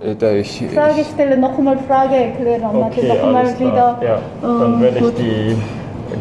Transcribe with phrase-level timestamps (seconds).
[0.00, 2.62] Äh, da ich, Frage stelle, nochmal Frage erklären.
[2.64, 3.72] Okay, nochmal alles klar.
[3.72, 3.98] wieder.
[4.08, 5.56] Ja, dann ähm, werde ich die,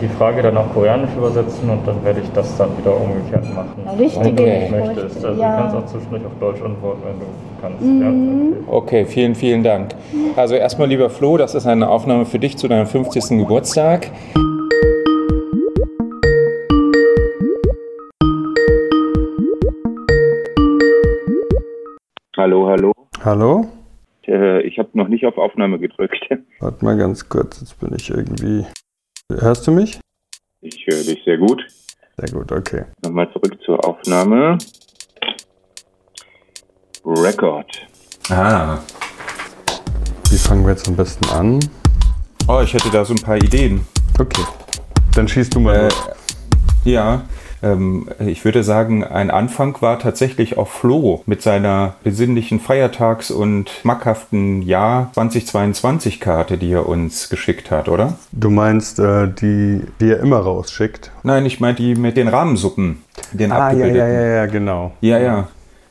[0.01, 3.73] die Frage dann auf Koreanisch übersetzen und dann werde ich das dann wieder umgekehrt machen.
[3.85, 4.69] Ja, richtige Wenn du Okay.
[4.71, 5.25] möchtest.
[5.25, 5.51] Also Ja.
[5.51, 7.25] du kannst auch zwischendurch auf Deutsch antworten, wenn du
[7.61, 7.81] kannst.
[7.81, 8.53] Mhm.
[8.67, 8.77] Ja, okay.
[9.01, 9.91] Okay, vielen, vielen Dank.
[10.35, 13.37] Also erstmal, lieber Flo, das ist eine Aufnahme für dich zu deinem 50.
[13.37, 14.09] Geburtstag.
[22.37, 22.96] Hallo, hallo.
[23.31, 23.67] Hallo?
[24.25, 26.15] Äh, ich habe noch nicht auf Aufnahme gedrückt.
[26.61, 28.65] Warte mal ganz kurz, jetzt bin ich irgendwie.
[29.29, 29.99] Hörst du mich?
[30.61, 31.61] Ich höre dich sehr gut.
[32.15, 32.85] Sehr gut, okay.
[33.03, 34.57] Nochmal zurück zur Aufnahme.
[37.03, 37.69] Record.
[38.29, 38.77] Ah.
[40.29, 41.59] Wie fangen wir jetzt am besten an?
[42.47, 43.85] Oh, ich hätte da so ein paar Ideen.
[44.17, 44.43] Okay.
[45.15, 46.09] Dann schießt du mal Äh, los.
[46.85, 47.25] ja,
[47.63, 53.69] ähm, ich würde sagen, ein Anfang war tatsächlich auch Flo mit seiner besinnlichen Feiertags- und
[53.69, 58.17] schmackhaften Jahr 2022-Karte, die er uns geschickt hat, oder?
[58.31, 61.11] Du meinst äh, die, die er immer rausschickt?
[61.23, 64.91] Nein, ich meine die mit den Rahmensuppen, den Ah, ja, ja, ja, ja, genau.
[65.01, 65.47] Ja, ja,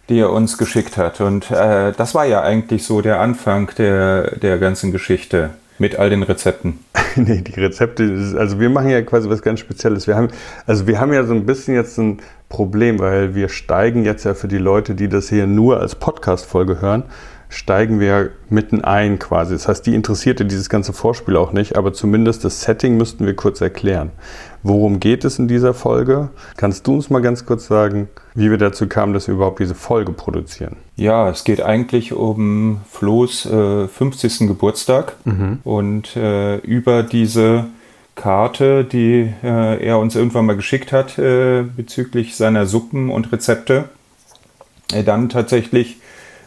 [0.08, 1.20] die er uns geschickt hat.
[1.20, 6.10] Und äh, das war ja eigentlich so der Anfang der, der ganzen Geschichte mit all
[6.10, 6.80] den Rezepten.
[7.16, 10.06] nee, die Rezepte, also wir machen ja quasi was ganz Spezielles.
[10.06, 10.28] Wir haben,
[10.66, 14.34] also wir haben ja so ein bisschen jetzt ein Problem, weil wir steigen jetzt ja
[14.34, 17.04] für die Leute, die das hier nur als Podcast-Folge hören,
[17.48, 19.54] steigen wir mitten ein quasi.
[19.54, 23.34] Das heißt, die interessierte dieses ganze Vorspiel auch nicht, aber zumindest das Setting müssten wir
[23.34, 24.10] kurz erklären.
[24.68, 26.30] Worum geht es in dieser Folge?
[26.56, 29.76] Kannst du uns mal ganz kurz sagen, wie wir dazu kamen, dass wir überhaupt diese
[29.76, 30.74] Folge produzieren?
[30.96, 34.40] Ja, es geht eigentlich um Flo's äh, 50.
[34.40, 35.14] Geburtstag
[35.62, 37.66] und äh, über diese
[38.16, 43.84] Karte, die äh, er uns irgendwann mal geschickt hat äh, bezüglich seiner Suppen und Rezepte,
[44.92, 45.98] er dann tatsächlich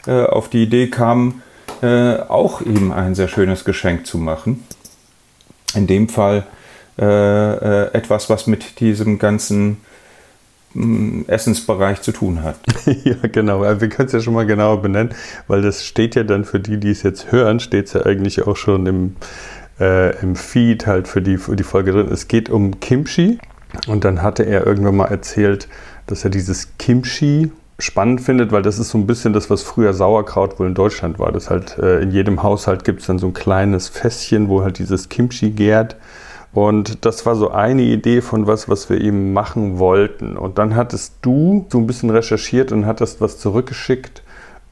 [0.06, 1.40] äh, auf die Idee kam,
[1.80, 4.62] äh, auch ihm ein sehr schönes Geschenk zu machen.
[5.74, 6.59] In dem Fall äh, äh,
[7.02, 9.78] etwas, was mit diesem ganzen
[10.74, 12.56] mh, Essensbereich zu tun hat.
[13.04, 13.62] ja, genau.
[13.62, 15.14] Wir können es ja schon mal genauer benennen,
[15.46, 18.46] weil das steht ja dann für die, die es jetzt hören, steht es ja eigentlich
[18.46, 19.16] auch schon im,
[19.78, 22.08] äh, im Feed halt für die, für die Folge drin.
[22.10, 23.38] Es geht um Kimchi
[23.86, 25.68] und dann hatte er irgendwann mal erzählt,
[26.06, 29.94] dass er dieses Kimchi spannend findet, weil das ist so ein bisschen das, was früher
[29.94, 31.32] Sauerkraut wohl in Deutschland war.
[31.32, 34.78] Das halt äh, in jedem Haushalt gibt es dann so ein kleines Fässchen, wo halt
[34.78, 35.96] dieses Kimchi gärt.
[36.52, 40.36] Und das war so eine Idee von was, was wir eben machen wollten.
[40.36, 44.22] Und dann hattest du so ein bisschen recherchiert und hattest was zurückgeschickt,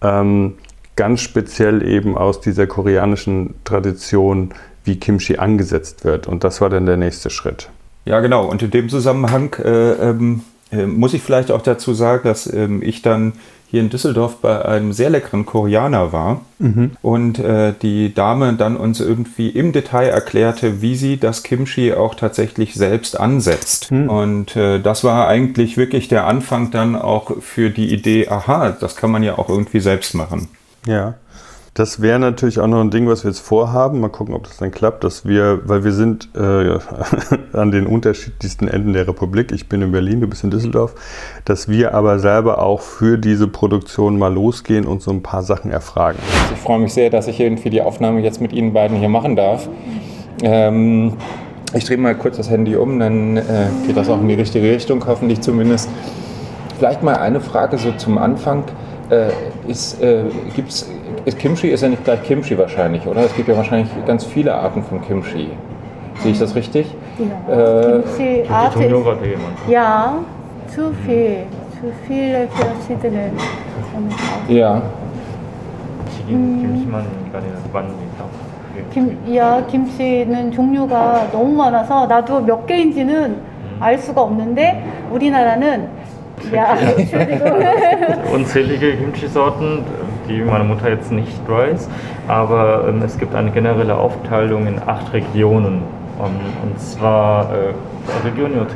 [0.02, 0.54] ähm,
[0.96, 4.50] ganz speziell eben aus dieser koreanischen Tradition,
[4.84, 6.26] wie Kimchi angesetzt wird.
[6.26, 7.70] Und das war dann der nächste Schritt.
[8.04, 8.46] Ja, genau.
[8.46, 12.82] Und in dem Zusammenhang äh, ähm, äh, muss ich vielleicht auch dazu sagen, dass ähm,
[12.82, 13.34] ich dann
[13.70, 16.40] hier in Düsseldorf bei einem sehr leckeren Koreaner war
[17.02, 22.14] und äh, die Dame dann uns irgendwie im Detail erklärte, wie sie das Kimchi auch
[22.14, 23.90] tatsächlich selbst ansetzt.
[24.08, 28.96] Und äh, das war eigentlich wirklich der Anfang dann auch für die Idee, aha, das
[28.96, 30.48] kann man ja auch irgendwie selbst machen.
[30.86, 31.14] Ja.
[31.78, 34.00] Das wäre natürlich auch noch ein Ding, was wir jetzt vorhaben.
[34.00, 36.76] Mal gucken, ob das dann klappt, dass wir, weil wir sind äh,
[37.56, 39.52] an den unterschiedlichsten Enden der Republik.
[39.52, 40.96] Ich bin in Berlin, du bist in Düsseldorf.
[41.44, 45.70] Dass wir aber selber auch für diese Produktion mal losgehen und so ein paar Sachen
[45.70, 46.18] erfragen.
[46.52, 49.36] Ich freue mich sehr, dass ich irgendwie die Aufnahme jetzt mit Ihnen beiden hier machen
[49.36, 49.68] darf.
[50.42, 51.12] Ähm,
[51.74, 54.68] ich drehe mal kurz das Handy um, dann äh, geht das auch in die richtige
[54.68, 55.88] Richtung, hoffentlich zumindest.
[56.76, 58.64] Vielleicht mal eine Frage so zum Anfang.
[59.10, 59.28] Äh,
[59.67, 60.23] ist, äh,
[60.55, 60.89] gibt's,
[61.25, 63.21] ist Kimchi ist ja nicht gleich Kimchi wahrscheinlich, oder?
[63.21, 65.49] Es gibt ja wahrscheinlich ganz viele Arten von Kimchi.
[66.19, 66.93] Sehe ich das richtig?
[67.17, 67.53] Ja.
[67.53, 69.69] Äh, 김치 Die Art ist, 종류가 되게 많다.
[69.69, 70.15] ja,
[70.67, 71.45] zu viel,
[71.79, 73.31] zu viele verschiedene.
[74.49, 74.81] Ja.
[76.11, 78.25] 튀긴 김치만 아니라 많이 있다.
[78.91, 83.37] 김, ja, 김치는 종류가 너무 많아서 나도 몇 개인지는
[83.79, 85.89] 알 수가 없는데 우리나라는
[86.52, 87.52] ja, Entschuldigung.
[88.32, 89.84] Unzählige Kimchi-Sorten,
[90.28, 91.88] die meine Mutter jetzt nicht weiß,
[92.28, 95.82] aber ähm, es gibt eine generelle Aufteilung in acht Regionen.
[96.18, 96.32] Um,
[96.64, 97.72] und zwar, äh,
[98.24, 98.74] Regioni 어떻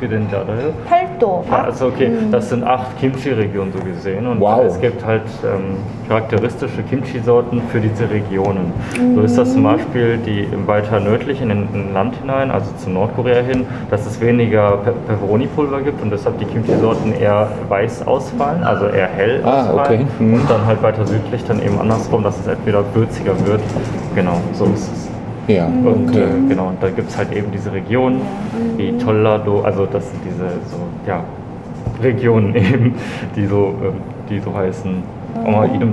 [1.23, 1.43] Netto.
[1.49, 4.27] Also okay, das sind acht Kimchi-Regionen so gesehen.
[4.27, 4.63] Und wow.
[4.65, 5.77] es gibt halt ähm,
[6.07, 8.73] charakteristische Kimchi-Sorten für diese Regionen.
[8.99, 9.15] Mhm.
[9.15, 9.65] So ist das zum mhm.
[9.65, 14.77] Beispiel die weiter nördlich in ein Land hinein, also zu Nordkorea hin, dass es weniger
[14.77, 20.01] Pe Pepperoni-Pulver gibt und deshalb die Kimchi-Sorten eher weiß ausfallen, also eher hell ah, ausfallen.
[20.01, 20.23] Okay.
[20.23, 20.33] Mhm.
[20.35, 23.61] Und dann halt weiter südlich dann eben andersrum, dass es entweder würziger wird.
[24.15, 25.12] Genau, so ist es.
[25.47, 26.23] Ja, Und okay.
[26.23, 28.21] äh, genau, und da gibt es halt eben diese Regionen,
[28.77, 31.23] wie Tollado, also das sind diese so, ja,
[32.01, 32.95] Regionen eben,
[33.35, 33.93] die so, ähm,
[34.29, 35.03] die so heißen.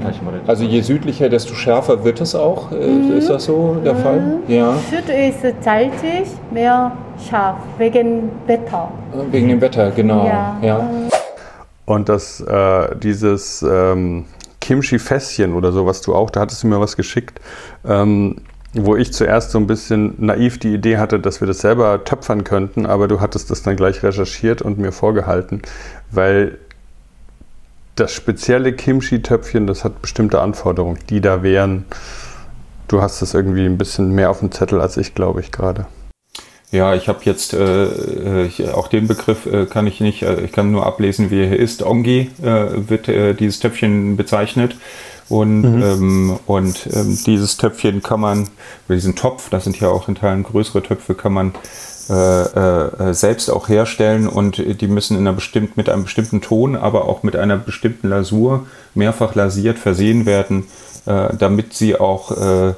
[0.02, 0.40] Taşımalı.
[0.46, 2.72] Also je südlicher, desto schärfer wird es auch.
[2.72, 4.20] Äh, Ist das so der Fall?
[4.48, 4.74] Ja.
[4.90, 6.92] Süd ist salzig, mehr
[7.28, 8.88] scharf, wegen Wetter.
[9.30, 10.26] Wegen dem Wetter, genau.
[10.26, 10.56] Ja.
[10.62, 10.90] ja.
[11.86, 14.26] Und das, äh, dieses ähm,
[14.60, 17.40] Kimchi-Fässchen oder so, was du auch, da hattest du mir was geschickt,
[17.88, 18.36] ähm,
[18.72, 22.44] wo ich zuerst so ein bisschen naiv die Idee hatte, dass wir das selber töpfern
[22.44, 25.62] könnten, aber du hattest das dann gleich recherchiert und mir vorgehalten,
[26.10, 26.58] weil
[27.96, 31.84] das spezielle Kimchi-Töpfchen, das hat bestimmte Anforderungen, die da wären.
[32.88, 35.86] Du hast das irgendwie ein bisschen mehr auf dem Zettel als ich, glaube ich, gerade.
[36.72, 40.42] Ja, ich habe jetzt äh, äh, ich, auch den Begriff äh, kann ich nicht, äh,
[40.42, 41.82] ich kann nur ablesen, wie er hier ist.
[41.82, 44.76] Ongi äh, wird äh, dieses Töpfchen bezeichnet.
[45.28, 48.48] Und, ähm, und ähm, dieses Töpfchen kann man,
[48.88, 51.52] oder diesen Topf, das sind ja auch in Teilen größere Töpfe, kann man
[52.08, 56.74] äh, äh, selbst auch herstellen und die müssen in einer bestimmt, mit einem bestimmten Ton,
[56.74, 60.64] aber auch mit einer bestimmten Lasur mehrfach lasiert versehen werden,
[61.06, 62.74] äh, damit sie auch äh,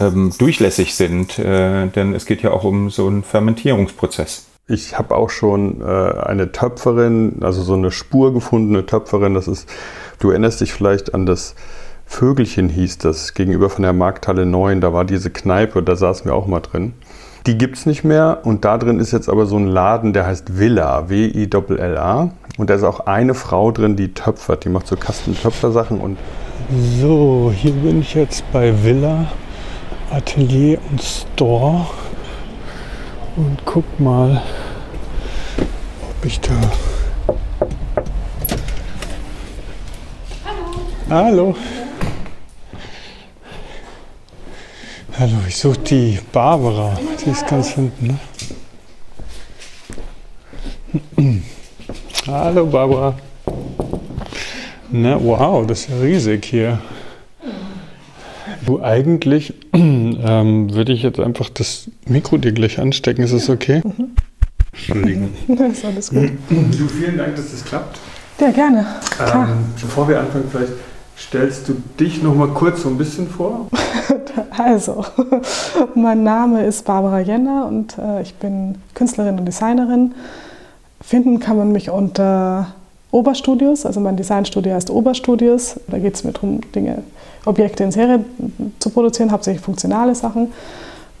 [0.00, 1.38] ähm, durchlässig sind.
[1.38, 4.46] Äh, denn es geht ja auch um so einen Fermentierungsprozess.
[4.66, 9.34] Ich habe auch schon äh, eine Töpferin, also so eine spurgefundene Töpferin.
[9.34, 9.68] Das ist,
[10.20, 11.54] du erinnerst dich vielleicht an das
[12.06, 14.80] Vögelchen hieß das, gegenüber von der Markthalle 9.
[14.80, 16.94] Da war diese Kneipe, da saßen wir auch mal drin.
[17.46, 20.26] Die gibt es nicht mehr und da drin ist jetzt aber so ein Laden, der
[20.26, 22.30] heißt Villa, W-I-L-L-A.
[22.56, 24.64] Und da ist auch eine Frau drin, die töpfert.
[24.64, 26.18] Die macht so Kasten-Töpfer-Sachen und.
[27.00, 29.26] So, hier bin ich jetzt bei Villa,
[30.10, 31.86] Atelier und Store.
[33.36, 34.42] Und guck mal,
[36.02, 36.52] ob ich da.
[40.44, 41.54] Hallo.
[41.54, 41.56] Hallo.
[45.18, 46.98] Hallo, ich suche die Barbara.
[47.24, 48.18] Die ist ganz hinten.
[51.16, 51.40] Ne?
[52.26, 53.14] Hallo Barbara.
[54.90, 56.78] Na, wow, das ist ja riesig hier.
[58.66, 63.24] Du, eigentlich ähm, würde ich jetzt einfach das Mikro dir gleich anstecken.
[63.24, 63.82] Ist das okay?
[64.72, 65.30] Entschuldigung.
[65.48, 66.30] Das ist alles gut.
[66.48, 67.98] Du, vielen Dank, dass das klappt.
[68.40, 68.86] Ja, gerne.
[69.10, 69.48] Klar.
[69.48, 70.72] Ähm, bevor wir anfangen, vielleicht
[71.16, 73.68] stellst du dich noch mal kurz so ein bisschen vor.
[74.56, 75.04] Also,
[75.94, 80.14] mein Name ist Barbara Jenner und äh, ich bin Künstlerin und Designerin.
[81.00, 82.74] Finden kann man mich unter
[83.10, 85.80] Oberstudios, also mein Designstudio heißt Oberstudios.
[85.88, 87.02] Da geht es mir darum, Dinge,
[87.44, 88.24] Objekte in Serie
[88.78, 90.52] zu produzieren, hauptsächlich funktionale Sachen.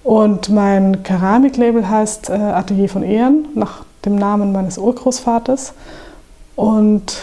[0.02, 5.72] Und mein Keramiklabel heißt äh, Atelier von Ehren, nach dem Namen meines Urgroßvaters.
[6.56, 7.16] Und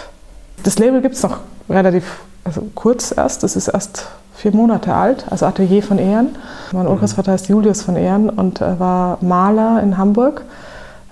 [0.64, 1.40] das Label gibt es noch
[1.70, 6.36] relativ also kurz erst, das ist erst vier Monate alt, also Atelier von Ehren.
[6.72, 10.44] Mein Urgroßvater heißt Julius von Ehren und er war Maler in Hamburg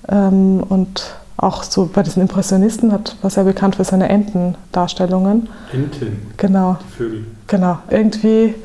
[0.07, 5.50] ähm, und auch so bei diesen Impressionisten hat, war sehr bekannt für seine Entendarstellungen.
[5.71, 7.25] Enten, Genau, die Vögel.
[7.47, 7.80] genau.
[7.89, 8.56] Irgendwie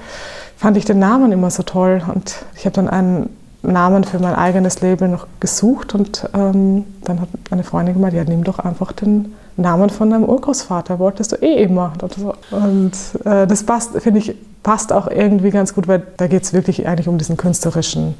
[0.56, 3.30] fand ich den Namen immer so toll und ich habe dann einen
[3.62, 8.24] Namen für mein eigenes Label noch gesucht und ähm, dann hat eine Freundin gemeint, ja,
[8.24, 11.92] nimm doch einfach den Namen von deinem Urgroßvater, wolltest du eh immer.
[12.02, 12.34] Und, so.
[12.50, 12.92] und
[13.24, 16.86] äh, das passt, finde ich, passt auch irgendwie ganz gut, weil da geht es wirklich
[16.86, 18.14] eigentlich um diesen künstlerischen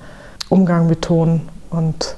[0.49, 2.17] Umgang mit Ton und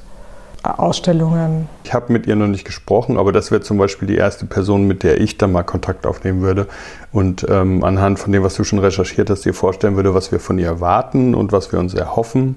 [0.75, 1.69] Ausstellungen.
[1.85, 4.87] Ich habe mit ihr noch nicht gesprochen, aber das wäre zum Beispiel die erste Person,
[4.87, 6.67] mit der ich dann mal Kontakt aufnehmen würde
[7.13, 10.41] und ähm, anhand von dem, was du schon recherchiert hast, dir vorstellen würde, was wir
[10.41, 12.57] von ihr erwarten und was wir uns erhoffen,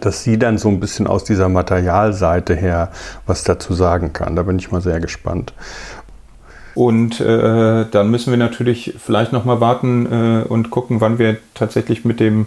[0.00, 2.90] dass sie dann so ein bisschen aus dieser Materialseite her
[3.26, 4.36] was dazu sagen kann.
[4.36, 5.52] Da bin ich mal sehr gespannt.
[6.74, 11.38] Und äh, dann müssen wir natürlich vielleicht noch mal warten äh, und gucken, wann wir
[11.54, 12.46] tatsächlich mit dem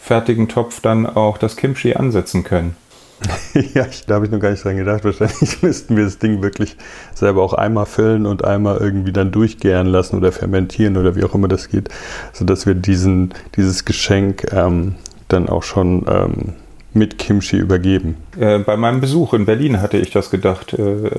[0.00, 2.76] fertigen Topf dann auch das Kimchi ansetzen können.
[3.74, 5.04] ja, ich, da habe ich noch gar nicht dran gedacht.
[5.04, 6.76] Wahrscheinlich müssten wir das Ding wirklich
[7.14, 11.34] selber auch einmal füllen und einmal irgendwie dann durchgären lassen oder fermentieren oder wie auch
[11.34, 11.88] immer das geht,
[12.32, 14.96] sodass wir diesen, dieses Geschenk ähm,
[15.28, 16.54] dann auch schon ähm,
[16.92, 18.16] mit Kimchi übergeben.
[18.38, 20.72] Äh, bei meinem Besuch in Berlin hatte ich das gedacht.
[20.72, 21.10] Äh,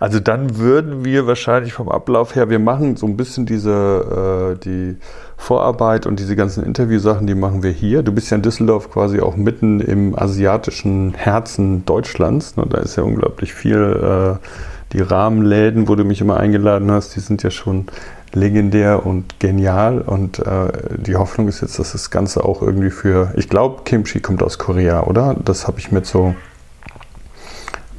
[0.00, 4.64] Also dann würden wir wahrscheinlich vom Ablauf her, wir machen so ein bisschen diese äh,
[4.64, 4.96] die
[5.38, 8.02] Vorarbeit und diese ganzen Interviewsachen, die machen wir hier.
[8.02, 12.56] Du bist ja in Düsseldorf quasi auch mitten im asiatischen Herzen Deutschlands.
[12.56, 12.66] Ne?
[12.68, 14.38] Da ist ja unglaublich viel.
[14.38, 14.44] Äh,
[14.92, 17.86] die Rahmenläden, wo du mich immer eingeladen hast, die sind ja schon
[18.32, 20.00] legendär und genial.
[20.00, 24.20] Und äh, die Hoffnung ist jetzt, dass das Ganze auch irgendwie für, ich glaube, Kimchi
[24.20, 25.36] kommt aus Korea, oder?
[25.44, 26.36] Das habe ich mit so ein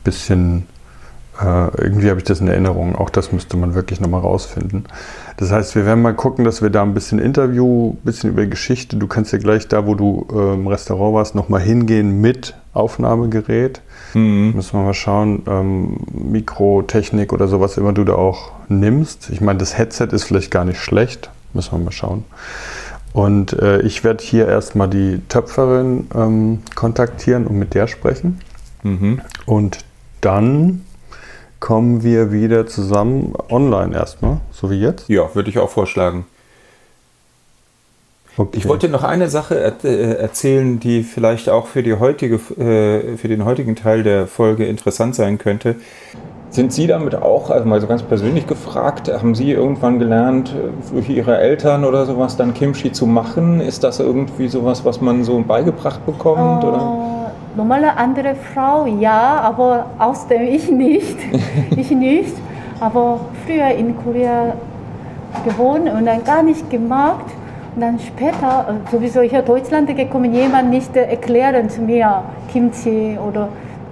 [0.03, 0.67] bisschen
[1.41, 2.95] äh, irgendwie habe ich das in Erinnerung.
[2.95, 4.85] Auch das müsste man wirklich nochmal rausfinden.
[5.39, 8.45] Das heißt, wir werden mal gucken, dass wir da ein bisschen Interview, ein bisschen über
[8.45, 8.97] Geschichte.
[8.97, 13.79] Du kannst ja gleich da, wo du äh, im Restaurant warst, nochmal hingehen mit Aufnahmegerät.
[14.13, 14.51] Mhm.
[14.53, 19.29] Müssen wir mal schauen, ähm, Mikrotechnik oder sowas immer du da auch nimmst.
[19.29, 21.29] Ich meine, das Headset ist vielleicht gar nicht schlecht.
[21.53, 22.25] Müssen wir mal schauen.
[23.13, 28.41] Und äh, ich werde hier erstmal die Töpferin ähm, kontaktieren und mit der sprechen.
[28.83, 29.21] Mhm.
[29.45, 29.77] Und
[30.19, 30.81] dann
[31.59, 35.09] kommen wir wieder zusammen online erstmal, so wie jetzt.
[35.09, 36.25] Ja, würde ich auch vorschlagen.
[38.37, 38.57] Okay.
[38.57, 43.17] Ich wollte noch eine Sache er äh, erzählen, die vielleicht auch für, die heutige, äh,
[43.17, 45.75] für den heutigen Teil der Folge interessant sein könnte.
[46.49, 50.55] Sind Sie damit auch, also mal so ganz persönlich gefragt, haben Sie irgendwann gelernt,
[50.91, 53.59] durch Ihre Eltern oder sowas dann Kimchi zu machen?
[53.59, 56.63] Ist das irgendwie sowas, was man so beigebracht bekommt?
[56.63, 57.28] Oder?
[57.55, 61.17] Normale andere Frau, ja, aber außerdem ich nicht.
[61.75, 62.35] ich nicht.
[62.79, 64.53] Aber früher in Korea
[65.43, 67.25] gewohnt und dann gar nicht gemacht.
[67.75, 72.23] Und dann später, äh, sowieso hier in Deutschland gekommen, jemand nicht äh, erklären zu mir
[72.51, 73.49] Kimchi oder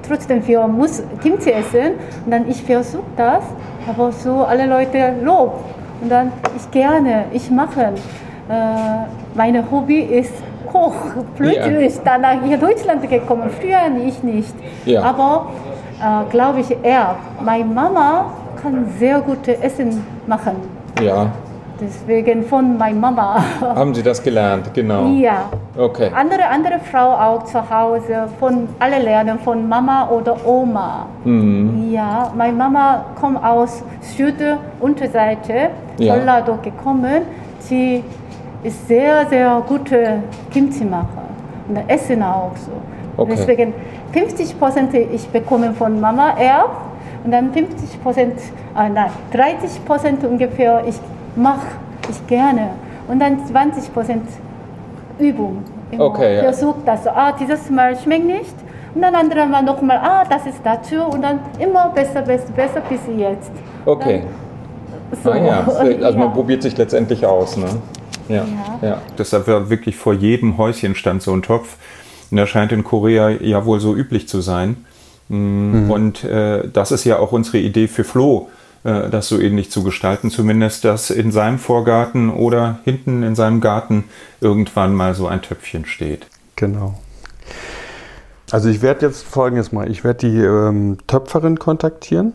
[0.07, 1.93] trotzdem wir muss Kimchi essen.
[2.25, 3.43] Und dann ich versuche das,
[3.89, 5.63] aber so alle Leute lob.
[6.01, 7.93] Und dann ich gerne, ich mache.
[8.49, 8.53] Äh,
[9.35, 10.33] meine Hobby ist
[10.71, 10.95] Koch.
[11.35, 13.49] Plötzlich danach hier in Deutschland gekommen.
[13.59, 14.53] Früher ich nicht.
[14.85, 15.03] Ja.
[15.03, 15.47] Aber
[16.01, 17.15] äh, glaube ich er.
[17.43, 18.25] Meine Mama
[18.61, 20.55] kann sehr gute Essen machen.
[21.01, 21.27] Ja,
[21.79, 23.43] Deswegen von meiner Mama.
[23.61, 25.05] haben Sie das gelernt, genau.
[25.09, 25.49] ja.
[25.77, 26.09] Okay.
[26.13, 31.05] Andere, andere Frau auch zu Hause, von alle lernen, von Mama oder Oma.
[31.23, 31.91] Mhm.
[31.91, 35.69] Ja, meine Mama kommt aus Südunterseite,
[35.99, 36.15] Ja.
[36.15, 37.21] Jeollado gekommen.
[37.59, 38.03] Sie
[38.63, 41.27] ist sehr, sehr gute Kimchi-Macher
[41.69, 42.71] und Essen auch so.
[43.21, 43.33] Okay.
[43.35, 43.73] Deswegen
[44.13, 46.71] 50 Prozent ich bekomme von Mama erb
[47.23, 48.39] und dann 50 Prozent,
[48.77, 50.95] äh, nein, 30 Prozent ungefähr ich
[51.35, 51.67] mache
[52.09, 52.69] ich gerne
[53.07, 54.23] und dann 20 Prozent
[55.19, 55.63] Übung.
[55.91, 56.43] Immer Okay, ja.
[56.43, 58.55] Versucht das so, ah, dieses Mal schmeckt nicht.
[58.93, 60.95] Und dann andere Mal nochmal, ah, das ist dazu.
[61.03, 63.51] Und dann immer besser, besser, besser bis jetzt.
[63.85, 64.23] Okay.
[65.23, 65.31] So.
[65.31, 65.67] Ah, ja.
[65.67, 66.11] Also Ja.
[66.17, 67.67] man probiert sich letztendlich aus, ne?
[68.29, 68.45] Ja.
[68.81, 69.01] ja.
[69.17, 71.77] Deshalb war wirklich vor jedem Häuschen stand so ein Topf.
[72.29, 74.85] Und der scheint in Korea ja wohl so üblich zu sein.
[75.29, 78.49] Mm, Und äh, das ist ja auch unsere Idee für Flo,
[78.83, 80.29] äh, das so ähnlich zu gestalten.
[80.29, 84.05] Zumindest, dass in seinem Vorgarten oder hinten in seinem Garten
[84.41, 86.27] irgendwann mal so ein Töpfchen steht.
[86.55, 86.99] Genau.
[88.51, 92.33] Also ich werde jetzt folgendes mal, ich werde die ähm, Töpferin kontaktieren.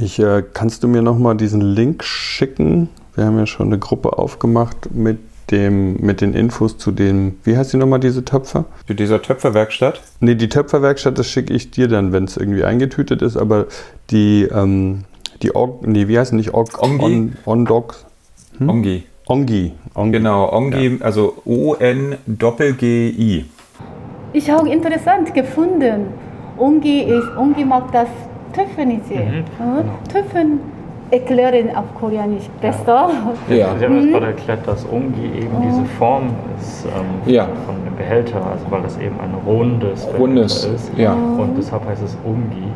[0.00, 2.88] Ich, äh, kannst du mir nochmal diesen Link schicken?
[3.18, 5.18] Wir haben ja schon eine Gruppe aufgemacht mit,
[5.50, 8.66] dem, mit den Infos zu dem, wie heißt die nochmal, diese Töpfer?
[8.86, 10.00] Zu dieser Töpferwerkstatt?
[10.20, 13.66] Nee, die Töpferwerkstatt, das schicke ich dir dann, wenn es irgendwie eingetütet ist, aber
[14.10, 15.02] die, ähm,
[15.42, 16.54] die Org, nee, wie heißt die nicht?
[16.54, 17.02] Org, Ongi?
[17.04, 18.06] On, Ondogs?
[18.60, 19.02] Ongi.
[19.26, 19.72] Ongi.
[19.94, 20.12] Ongi.
[20.12, 22.36] Genau, Ongi, also O-N-G-I.
[24.32, 26.06] Ich habe interessant gefunden.
[26.56, 28.06] Ungi ist, Ungi mag das
[28.52, 29.10] Töpfen nicht.
[29.10, 29.44] Mhm.
[30.08, 30.60] Töpfen
[31.10, 33.10] erklären auf Koreanisch besser.
[33.48, 33.76] Ja.
[33.78, 35.62] Sie haben jetzt gerade erklärt, dass Ongi eben oh.
[35.64, 37.48] diese Form ist ähm, ja.
[37.66, 40.90] von einem Behälter, also weil das eben ein rundes, rundes ist.
[40.96, 41.14] Ja.
[41.14, 42.68] Und deshalb heißt es Ongi.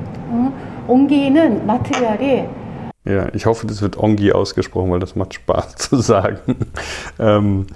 [0.88, 1.66] Ongi는 mhm.
[1.66, 2.44] Material이
[3.04, 6.38] ja, ich hoffe, das wird Ongi ausgesprochen, weil das macht Spaß zu sagen.
[7.18, 7.66] ähm,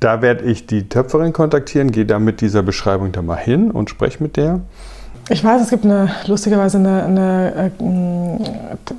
[0.00, 3.88] da werde ich die Töpferin kontaktieren, gehe da mit dieser Beschreibung da mal hin und
[3.88, 4.60] spreche mit der.
[5.28, 8.38] Ich weiß, es gibt eine, lustigerweise eine, eine äh, m,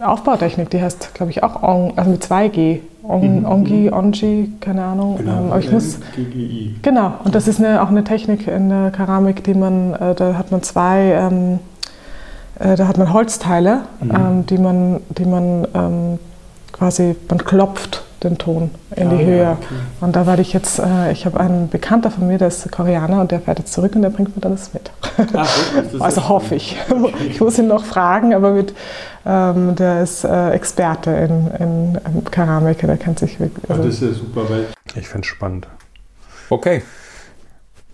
[0.01, 2.79] Aufbautechnik, die heißt, glaube ich, auch On, also mit 2G.
[3.05, 5.19] On, Ongi, Ongi, keine Ahnung.
[5.19, 6.75] Ähm, aber ich muss, GGI.
[6.81, 10.37] genau, und das ist eine, auch eine Technik in der Keramik, die man, äh, da
[10.37, 11.59] hat man zwei, ähm,
[12.59, 16.19] äh, da hat man Holzteile, ähm, die man, die man ähm,
[16.71, 19.57] quasi, man klopft den Ton in die Höhe.
[20.01, 23.21] Und da werde ich jetzt, äh, ich habe einen Bekannter von mir, der ist Koreaner
[23.21, 24.91] und der fährt jetzt zurück und der bringt mir dann das mit.
[25.99, 26.77] also hoffe ich.
[27.29, 28.73] Ich muss ihn noch fragen, aber mit,
[29.25, 33.69] ähm, der ist äh, Experte in, in, in Keramik, der kennt sich wirklich.
[33.69, 34.67] Also, ist ja super, weil.
[34.95, 35.67] Ich finde es spannend.
[36.49, 36.83] Okay.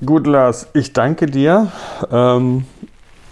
[0.05, 1.71] Gut, Lars, ich danke dir.
[2.11, 2.65] Ähm,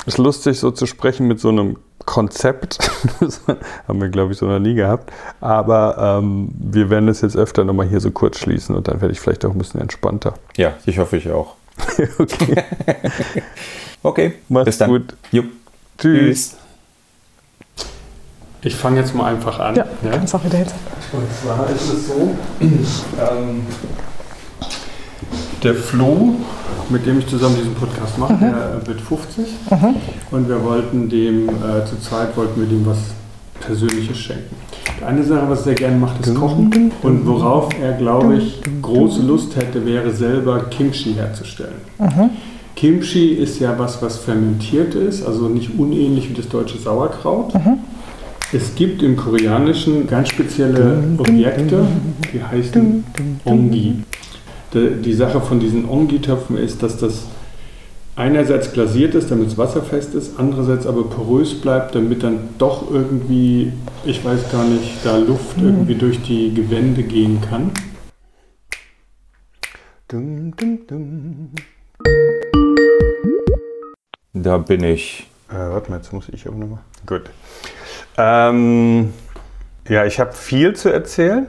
[0.06, 1.78] ist lustig, so zu sprechen mit so einem
[2.08, 2.80] Konzept.
[3.20, 3.42] Das
[3.88, 5.12] haben wir, glaube ich, so noch nie gehabt.
[5.40, 9.12] Aber ähm, wir werden es jetzt öfter nochmal hier so kurz schließen und dann werde
[9.12, 10.34] ich vielleicht auch ein bisschen entspannter.
[10.56, 11.54] Ja, ich hoffe ich auch.
[12.18, 12.64] okay.
[14.04, 14.90] Okay, Mach's bis dann.
[14.92, 15.16] gut.
[15.32, 15.44] Jo.
[15.98, 16.56] Tschüss.
[18.62, 19.76] Ich fange jetzt mal einfach an.
[19.76, 20.80] ja, kannst auch wieder hinsetzen.
[21.14, 23.66] Und zwar ist es so, ähm,
[25.64, 26.36] der Flo,
[26.90, 29.46] mit dem ich zusammen diesen Podcast mache, der wird 50
[30.32, 32.98] und wir wollten dem, äh, zu zweit wollten wir dem was
[33.60, 34.56] Persönliches schenken.
[35.06, 36.92] Eine Sache, was er gerne macht, ist Kochen.
[37.04, 41.76] und worauf er, glaube ich, große Lust hätte, wäre selber Kimchi herzustellen.
[42.76, 47.54] Kimchi ist ja was, was fermentiert ist, also nicht unähnlich wie das deutsche Sauerkraut.
[48.54, 51.86] Es gibt im Koreanischen ganz spezielle Objekte,
[52.34, 53.04] die heißen
[53.46, 53.96] Ongi.
[54.78, 57.26] Die, die Sache von diesen Ongi-Töpfen ist, dass das
[58.16, 63.74] einerseits glasiert ist, damit es wasserfest ist, andererseits aber porös bleibt, damit dann doch irgendwie,
[64.06, 67.72] ich weiß gar nicht, da Luft irgendwie durch die Gewände gehen kann.
[70.08, 71.50] Dum, dum, dum.
[74.34, 75.28] Da bin ich.
[75.50, 76.80] Äh, warte mal, jetzt muss ich auch nochmal.
[77.06, 77.24] Gut.
[78.18, 79.14] Ähm,
[79.90, 81.48] ja, ich habe viel zu erzählen.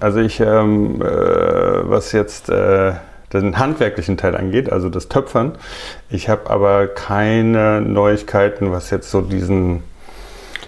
[0.00, 2.92] Also ich, ähm, äh, was jetzt äh,
[3.32, 5.52] den handwerklichen Teil angeht, also das Töpfern.
[6.08, 9.82] Ich habe aber keine Neuigkeiten, was jetzt so diesen,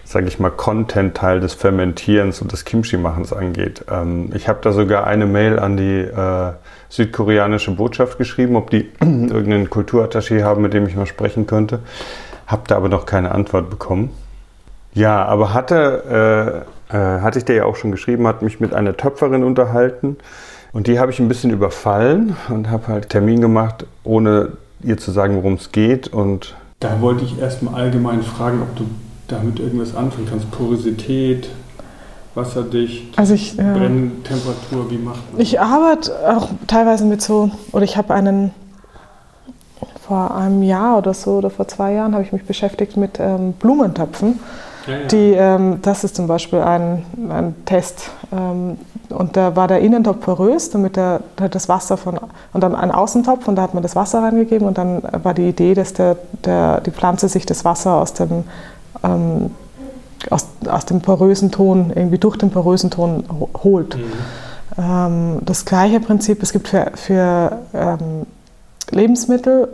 [0.04, 3.84] sage ich mal, Content-Teil des Fermentierens und des Kimchi-Machens angeht.
[3.90, 6.52] Ähm, ich habe da sogar eine Mail an die äh,
[6.88, 11.80] südkoreanische Botschaft geschrieben, ob die irgendeinen Kulturattaché haben, mit dem ich mal sprechen könnte.
[12.46, 14.10] Habe da aber noch keine Antwort bekommen.
[14.94, 18.96] Ja, aber hatte, äh, hatte ich dir ja auch schon geschrieben, hat mich mit einer
[18.96, 20.16] Töpferin unterhalten
[20.72, 24.52] und die habe ich ein bisschen überfallen und habe halt Termin gemacht, ohne
[24.82, 26.08] ihr zu sagen, worum es geht.
[26.08, 28.84] Und da wollte ich erstmal allgemein fragen, ob du
[29.28, 30.50] damit irgendwas anfangen kannst.
[30.50, 31.48] Porosität,
[32.34, 37.84] wasserdicht, Also ich, äh, Brenntemperatur, wie macht man ich arbeite auch teilweise mit so, oder
[37.84, 38.52] ich habe einen,
[40.06, 43.54] vor einem Jahr oder so, oder vor zwei Jahren habe ich mich beschäftigt mit ähm,
[43.54, 44.38] Blumentöpfen.
[44.86, 45.06] Ja, ja.
[45.06, 48.10] Die, ähm, das ist zum Beispiel ein, ein Test.
[48.32, 48.78] Ähm,
[49.08, 52.18] und da war der Innentopf porös, damit der, das Wasser von,
[52.52, 55.48] und dann ein Außentopf und da hat man das Wasser reingegeben und dann war die
[55.48, 58.44] Idee, dass der, der, die Pflanze sich das Wasser aus dem,
[59.04, 59.50] ähm,
[60.30, 63.96] aus, aus dem porösen Ton, irgendwie durch den porösen Ton ho- holt.
[64.76, 68.26] Ähm, das gleiche Prinzip, es gibt für, für ähm,
[68.90, 69.68] Lebensmittel,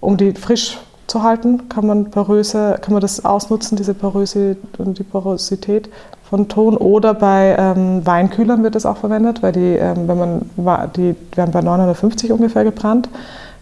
[0.00, 5.02] um die frisch zu halten, kann man, poröse, kann man das ausnutzen, diese Poröse, die
[5.02, 5.90] Porosität
[6.28, 6.76] von Ton.
[6.76, 11.52] Oder bei ähm, Weinkühlern wird das auch verwendet, weil die, ähm, wenn man, die werden
[11.52, 13.08] bei 950 ungefähr gebrannt.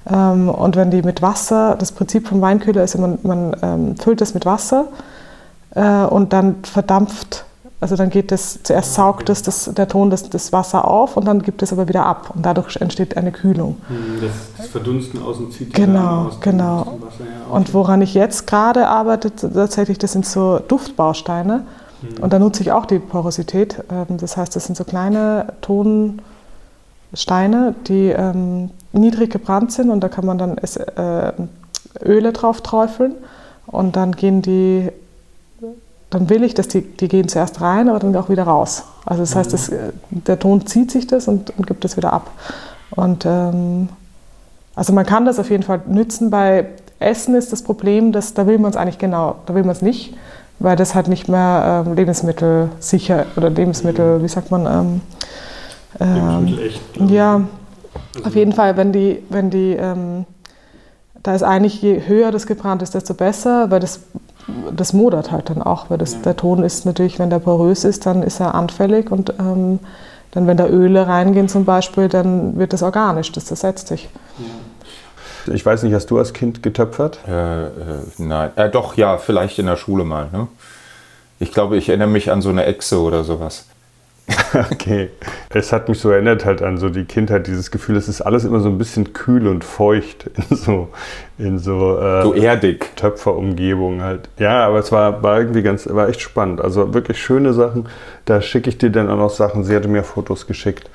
[0.09, 4.21] Ähm, und wenn die mit Wasser, das Prinzip vom Weinkühler ist, man, man ähm, füllt
[4.21, 4.87] das mit Wasser
[5.75, 7.45] äh, und dann verdampft,
[7.81, 11.25] also dann geht das, zuerst saugt das, das, der Ton das, das Wasser auf und
[11.27, 13.79] dann gibt es aber wieder ab und dadurch entsteht eine Kühlung.
[13.89, 16.79] Hm, Das, das Verdunsten außen zieht Genau, aus dem- genau.
[16.81, 17.51] aus dem Wasser her.
[17.55, 21.63] Und woran ich jetzt gerade arbeite, tatsächlich, das sind so Duftbausteine.
[22.23, 23.83] Und da nutze ich auch die Porosität.
[23.91, 25.53] Ähm, Das heißt, das sind so kleine
[27.13, 31.33] Tonsteine, die ähm, niedrig gebrannt sind und da kann man dann äh,
[32.05, 33.15] Öle drauf träufeln
[33.67, 34.91] und dann gehen die,
[36.11, 38.85] dann will ich, dass die, die gehen zuerst rein, aber dann auch wieder raus.
[39.07, 42.13] Also das heißt, das, äh, der Ton zieht sich das und, und gibt es wieder
[42.13, 42.31] ab.
[42.91, 43.89] Und ähm,
[44.75, 46.31] also man kann das auf jeden Fall nützen.
[46.31, 46.67] Bei
[46.99, 49.83] Essen ist das Problem, dass da will man es eigentlich genau, da will man es
[49.83, 50.15] nicht,
[50.59, 55.01] weil das halt nicht mehr ähm, lebensmittelsicher oder Lebensmittel, wie sagt man, ähm,
[56.01, 57.11] ähm, Lebensmittel echt, ich.
[57.11, 57.35] ja,
[58.15, 60.25] Also- auf jeden Fall, wenn die, wenn die, ähm,
[61.23, 64.01] da ist eigentlich, je höher das gebrannt ist, desto besser, weil das,
[64.75, 66.19] das modert halt dann auch, weil das, Ja.
[66.21, 69.79] der Ton ist natürlich, wenn der porös ist, dann ist er anfällig und ähm,
[70.33, 74.09] dann, wenn da Öle reingehen zum Beispiel, dann wird das organisch, das zersetzt sich.
[75.53, 77.19] Ich weiß nicht, hast du als Kind getöpfert?
[77.27, 77.71] Äh, äh,
[78.19, 80.29] nein, äh, doch, ja, vielleicht in der Schule mal.
[80.33, 80.47] Ne?
[81.39, 83.65] Ich glaube, ich erinnere mich an so eine Echse oder sowas.
[84.73, 85.11] Okay.
[85.53, 88.45] Es hat mich so erinnert halt an so die Kindheit, dieses Gefühl, es ist alles
[88.45, 90.89] immer so ein bisschen kühl und feucht in so,
[91.39, 92.97] in so, äh, So erdig.
[92.97, 94.29] Töpferumgebung halt.
[94.39, 96.61] Ja, aber es war, war irgendwie ganz, war echt spannend.
[96.61, 97.89] Also wirklich schöne Sachen.
[98.25, 99.65] Da schicke ich dir dann auch noch Sachen.
[99.65, 100.91] Sie hatte mir Fotos geschickt.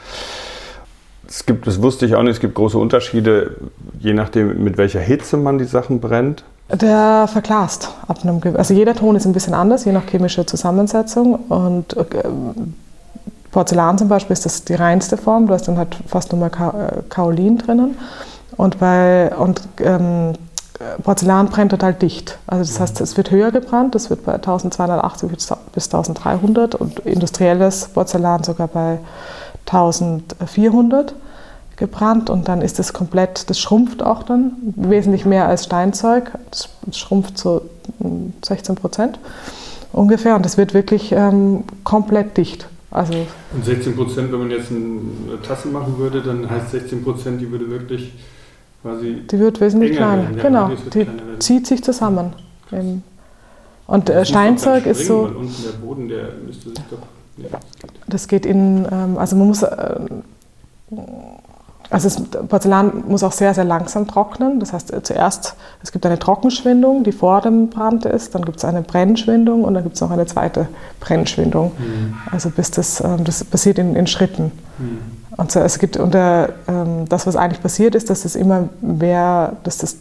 [1.28, 3.56] Es gibt, das wusste ich auch nicht, es gibt große Unterschiede,
[4.00, 6.44] je nachdem, mit welcher Hitze man die Sachen brennt.
[6.72, 11.36] Der verglast ab einem Also jeder Ton ist ein bisschen anders, je nach chemischer Zusammensetzung.
[11.50, 12.04] Und äh,
[13.56, 15.48] Porzellan zum Beispiel ist das die reinste Form.
[15.48, 17.98] Du hast dann halt fast nur mal Ka äh, Kaolin drinnen.
[18.58, 20.34] Und, bei, und ähm,
[21.02, 22.38] Porzellan brennt total dicht.
[22.48, 27.00] Also das heißt, es wird höher gebrannt, das wird bei 1280 bis- bis 1300 und
[27.00, 29.00] industrielles Porzellan sogar bei
[29.68, 31.16] 1400
[31.78, 36.34] gebrannt und dann ist das komplett, das schrumpft auch dann wesentlich mehr als Steinzeug.
[36.52, 37.62] Das schrumpft so
[38.00, 39.18] mm, 16 Prozent
[39.94, 42.68] ungefähr und das wird wirklich ähm, komplett dicht.
[42.96, 43.14] Also
[43.54, 47.52] Und 16 Prozent, wenn man jetzt eine Tasse machen würde, dann heißt 16 Prozent, die
[47.52, 48.14] würde wirklich
[48.82, 49.22] quasi.
[49.30, 50.24] die wird wesentlich kleiner.
[50.32, 52.32] der genau, die kleiner zieht sich zusammen.
[52.72, 53.04] Eben.
[53.86, 57.00] Und äh, Steinzeug ist so, unten der Boden, der müsste sich doch.
[57.38, 57.92] Ja, das geht.
[58.08, 60.00] das geht in, ähm, also man muss, äh,
[61.90, 64.60] Also das Porzellan muss auch sehr, sehr langsam trocknen.
[64.60, 68.66] Das heißt, zuerst, es gibt eine Trockenschwindung, die vor dem Brand ist, dann gibt es
[68.66, 70.68] eine Brennschwindung und dann gibt es noch eine zweite
[71.00, 71.72] Brennschwindung.
[71.78, 72.16] Mhm.
[72.32, 74.52] Also bis das, ähm, das passiert in, in Schritten.
[74.78, 75.00] Mhm.
[75.38, 79.54] Und so, es gibt unter, ähm, das, was eigentlich passiert ist, dass es immer mehr,
[79.64, 79.98] dass das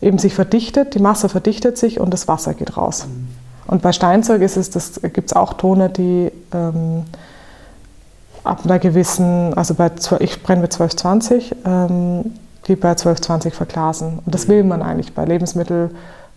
[0.00, 3.06] eben sich verdichtet, die Masse verdichtet sich und das Wasser geht raus.
[3.06, 3.28] Mhm.
[3.66, 7.04] Und bei Steinzeug ist es, das gibt es auch Tone, die ähm,
[8.48, 12.32] ab einer gewissen, also bei, ich brenne mit 1220, ähm,
[12.66, 14.20] die bei 1220 verglasen.
[14.24, 15.90] Und das will man eigentlich bei Lebensmitteln.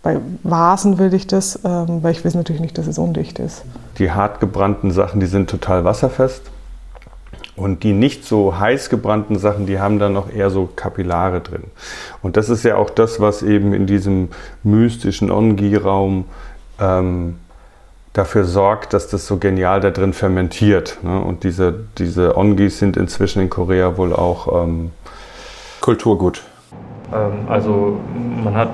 [0.03, 3.63] Bei Vasen will ich das, ähm, weil ich weiß natürlich nicht, dass es undicht ist.
[3.97, 6.43] Die hart gebrannten Sachen, die sind total wasserfest.
[7.55, 11.65] Und die nicht so heiß gebrannten Sachen, die haben dann noch eher so Kapillare drin.
[12.21, 14.29] Und das ist ja auch das, was eben in diesem
[14.63, 16.25] mystischen Ongi-Raum
[16.79, 17.35] ähm,
[18.13, 20.99] dafür sorgt, dass das so genial da drin fermentiert.
[21.03, 21.19] Ne?
[21.19, 24.91] Und diese, diese Ongis sind inzwischen in Korea wohl auch ähm,
[25.79, 26.43] Kulturgut.
[27.13, 27.97] Ähm, also
[28.43, 28.73] man hat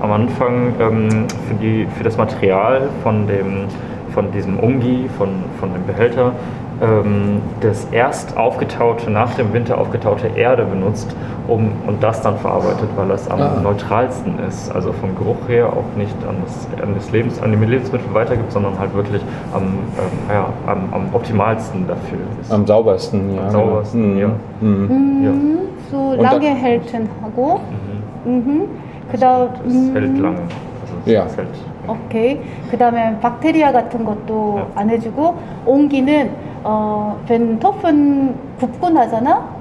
[0.00, 3.66] am Anfang ähm, für, die, für das Material von, dem,
[4.12, 6.32] von diesem Ongi, von, von dem Behälter,
[6.82, 11.14] ähm, das erst aufgetaute, nach dem Winter aufgetaute Erde benutzt
[11.48, 13.60] um, und das dann verarbeitet, weil das am ah.
[13.62, 14.70] neutralsten ist.
[14.74, 18.52] Also vom Geruch her auch nicht an, das, an, das Lebens, an die Lebensmittel weitergibt,
[18.52, 19.78] sondern halt wirklich am, ähm,
[20.28, 22.52] ja, am, am, optimalsten dafür ist.
[22.52, 23.42] Am saubersten, ja.
[23.42, 24.18] Am saubersten, mhm.
[24.18, 24.30] ja.
[24.60, 24.86] Mhm.
[24.86, 25.24] mhm.
[25.24, 25.32] ja.
[25.90, 27.60] So lange hält ein Hago.
[28.24, 28.32] Mhm.
[28.32, 28.62] Mhm.
[29.12, 30.22] Also das, das hält mhm.
[30.22, 30.38] lange.
[30.82, 31.22] Also das ja.
[31.36, 31.48] hält
[31.88, 32.40] 오케이.
[32.70, 34.72] 그 다음에 박테리아 같은 것도 네.
[34.74, 36.30] 안 해주고 옹기는
[36.64, 39.56] 어, 벤 토픈 굽고 나잖아.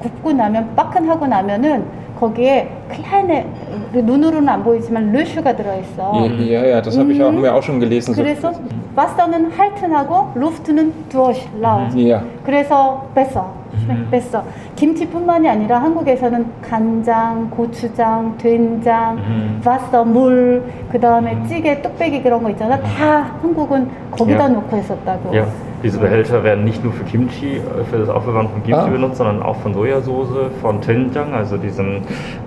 [0.00, 1.84] 굽고 나면 빠끈하고 나면은
[2.18, 3.46] 거기에 kleine
[3.92, 6.12] 눈으로는 안 보이지만 르슈가 들어 있어.
[6.38, 8.14] Ja, ja, das habe ich auch, wir auch schon gelesen.
[8.14, 8.52] 그래서
[8.96, 11.88] 와서는 할튼하고 루프트는 두어시 라우.
[11.96, 12.20] Ja.
[12.44, 13.64] 그래서 뺐어.
[14.10, 14.44] 뺐어.
[14.76, 19.60] 김치뿐만이 아니라 한국에서는 간장, 고추장, 된장, Mhm.
[19.66, 22.78] 와서 물, 그 다음에 찌개, 뚝배기 그런 거 있잖아.
[22.80, 24.48] 다 한국은 거기다 Ja.
[24.48, 25.34] 놓고 했었다고.
[25.36, 25.44] Ja,
[25.83, 28.87] diese Behälter werden nicht nur für Kimchi, äh, für das Aufbewahren von Kimchi Ah.
[28.87, 32.01] benutzt, sondern auch von Sojasauce, von Doenjang, also diesem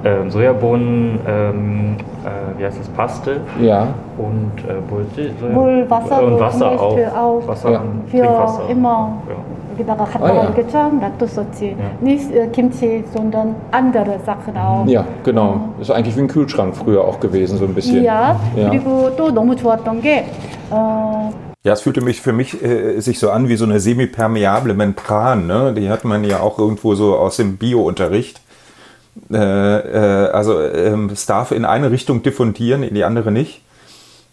[0.05, 3.89] ähm, Sojabohnen, ähm, äh, wie heißt das, Paste Ja.
[4.19, 6.95] und äh, Bulti, Soja- 물, Wasser, und Wasser auch.
[6.97, 7.81] Für, auch Wasser Ja.
[7.81, 8.63] und für Trinkwasser.
[8.69, 9.35] immer Ja.
[9.73, 10.43] 여기다가 갖다가 Ah, ja.
[10.45, 11.75] 이렇게 쫙 놔뒀었지.
[11.79, 11.89] Ja.
[12.03, 14.87] Nicht äh, Kimchi, sondern andere Sachen auch.
[14.87, 15.71] Ja, genau.
[15.81, 18.05] Ist eigentlich wie ein Kühlschrank früher auch gewesen, so ein bisschen.
[18.05, 18.69] Ja, Ja.
[18.69, 20.27] 그리고 또 너무 좋았던 게
[20.71, 21.31] 어,
[21.68, 25.48] Ja, es fühlte mich für mich äh, sich so an wie so eine semipermeable Membran.
[25.48, 25.74] Ne?
[25.74, 28.40] Die hat man ja auch irgendwo so aus dem Bio-Unterricht.
[29.30, 33.64] Äh, äh, also ähm, es darf in eine Richtung diffundieren, in die andere nicht.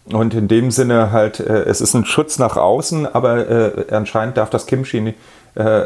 [0.05, 4.37] Und in dem Sinne halt, äh, es ist ein Schutz nach außen, aber äh, anscheinend
[4.37, 5.13] darf das Kimchi
[5.55, 5.83] äh,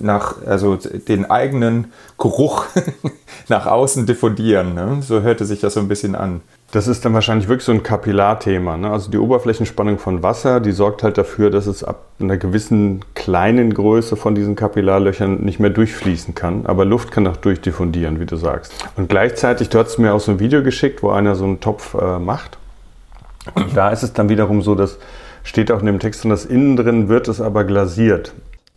[0.00, 2.66] nach, also den eigenen Geruch
[3.48, 4.74] nach außen diffundieren.
[4.74, 4.98] Ne?
[5.02, 6.42] So hörte sich das so ein bisschen an.
[6.72, 8.76] Das ist dann wahrscheinlich wirklich so ein Kapillarthema.
[8.76, 8.90] Ne?
[8.90, 13.74] Also die Oberflächenspannung von Wasser, die sorgt halt dafür, dass es ab einer gewissen kleinen
[13.74, 16.66] Größe von diesen Kapillarlöchern nicht mehr durchfließen kann.
[16.66, 18.72] Aber Luft kann auch durchdiffundieren, wie du sagst.
[18.96, 21.94] Und gleichzeitig, du hast mir auch so ein Video geschickt, wo einer so einen Topf
[21.94, 22.58] äh, macht.
[23.54, 24.98] Und da ist es dann wiederum so, dass
[25.42, 28.32] steht auch in dem Text drin, dass innen drin wird es aber glasiert.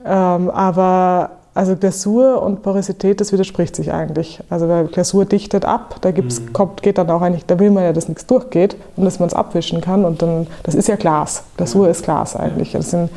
[0.05, 4.39] Ähm, aber also Glasur und Porosität, das widerspricht sich eigentlich.
[4.49, 7.83] Also weil Glasur dichtet ab, da gibt's, kommt, geht dann auch eigentlich, da will man
[7.83, 10.03] ja, dass nichts durchgeht und dass man es abwischen kann.
[10.03, 11.43] Und dann, das ist ja Glas.
[11.57, 12.71] Glasur ist Glas eigentlich.
[12.71, 13.11] Das sind,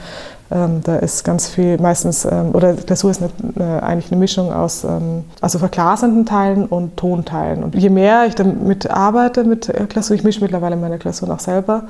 [0.50, 4.52] ähm, da ist ganz viel, meistens, ähm, oder Glasur ist eine, eine, eigentlich eine Mischung
[4.52, 7.64] aus ähm, also verglasenden Teilen und Tonteilen.
[7.64, 11.84] Und je mehr ich damit arbeite mit Glasur, ich mische mittlerweile meine Glasur auch selber.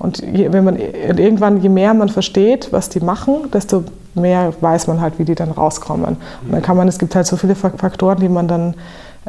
[0.00, 3.84] Und je, wenn man irgendwann, je mehr man versteht, was die machen, desto
[4.14, 6.04] mehr weiß man halt, wie die dann rauskommen.
[6.04, 6.18] Und
[6.50, 8.74] dann kann man, es gibt halt so viele Faktoren, die man dann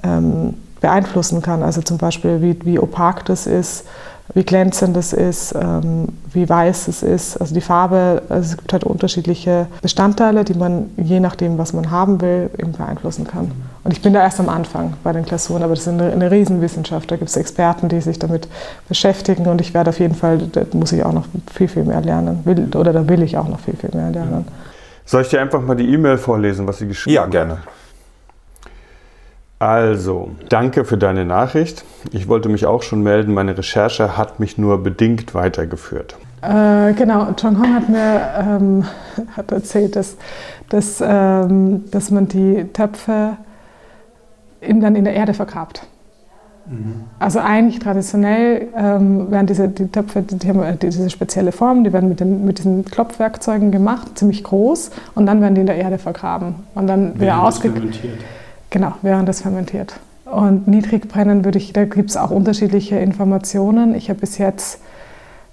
[0.02, 1.62] ähm, beeinflussen kann.
[1.62, 3.86] Also zum Beispiel, wie, wie opak das ist,
[4.34, 7.36] wie glänzend es ist, ähm, wie weiß es ist.
[7.38, 11.92] Also die Farbe, also es gibt halt unterschiedliche Bestandteile, die man je nachdem, was man
[11.92, 13.52] haben will, eben beeinflussen kann.
[13.84, 16.30] Und ich bin da erst am Anfang bei den Klausuren, aber das ist eine, eine
[16.30, 17.10] Riesenwissenschaft.
[17.10, 18.48] Da gibt es Experten, die sich damit
[18.88, 22.02] beschäftigen und ich werde auf jeden Fall, da muss ich auch noch viel, viel mehr
[22.02, 22.42] lernen.
[22.46, 24.46] Will, oder da will ich auch noch viel, viel mehr lernen.
[25.06, 27.32] Soll ich dir einfach mal die E-Mail vorlesen, was sie geschrieben Ja, hat?
[27.32, 27.58] gerne.
[29.58, 31.84] Also, danke für deine Nachricht.
[32.12, 33.34] Ich wollte mich auch schon melden.
[33.34, 36.16] Meine Recherche hat mich nur bedingt weitergeführt.
[36.42, 38.86] Äh, genau, Chong Hong hat mir ähm,
[39.38, 40.18] hat erzählt, dass,
[40.70, 43.38] dass, ähm, dass man die Töpfe
[44.62, 45.86] in, dann in der Erde vergrabt.
[47.20, 51.92] Also eigentlich traditionell ähm, werden diese die Töpfe, die haben äh, diese spezielle Form, die
[51.92, 55.78] werden mit, den, mit diesen Klopfwerkzeugen gemacht, ziemlich groß, und dann werden die in der
[55.78, 58.00] Erde vergraben und dann wieder ausgekühlt.
[58.70, 59.96] Genau, während das fermentiert.
[60.26, 63.96] Und Niedrigbrennen würde ich, da gibt es auch unterschiedliche Informationen.
[63.96, 64.80] Ich habe bis jetzt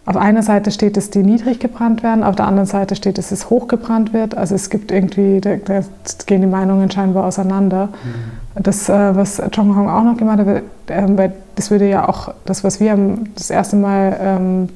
[0.09, 3.31] auf einer Seite steht, dass die niedrig gebrannt werden, auf der anderen Seite steht, dass
[3.31, 4.35] es hoch gebrannt wird.
[4.35, 5.81] Also es gibt irgendwie, da, da
[6.25, 7.89] gehen die Meinungen scheinbar auseinander.
[7.89, 8.63] Mhm.
[8.63, 12.65] Das, äh, was Chong Hong auch noch gemacht hat, äh, das würde ja auch, das,
[12.65, 12.97] was wir
[13.35, 14.69] das erste Mal ähm,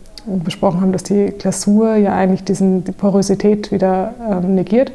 [0.45, 4.93] besprochen haben, dass die Glasur ja eigentlich diesen, die Porosität wieder ähm, negiert.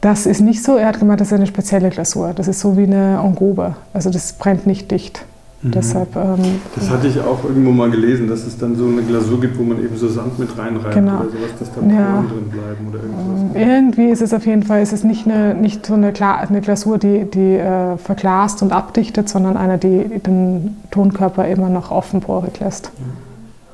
[0.00, 0.78] Das ist nicht so.
[0.78, 2.32] Er hat gemeint, das ist eine spezielle Glasur.
[2.34, 3.76] Das ist so wie eine Engobe.
[3.92, 5.26] Also das brennt nicht dicht.
[5.62, 5.70] Mhm.
[5.70, 9.40] Deshalb, ähm, das hatte ich auch irgendwo mal gelesen, dass es dann so eine Glasur
[9.40, 11.20] gibt, wo man eben so Sand mit reinreibt genau.
[11.20, 12.24] oder sowas, dass da Poren ja.
[12.28, 13.56] drin bleiben oder irgendwas.
[13.56, 16.60] Ähm, irgendwie ist es auf jeden Fall, ist es nicht, eine, nicht so eine, eine
[16.60, 22.58] Glasur, die, die äh, verglast und abdichtet, sondern eine, die den Tonkörper immer noch offenporig
[22.58, 22.90] lässt.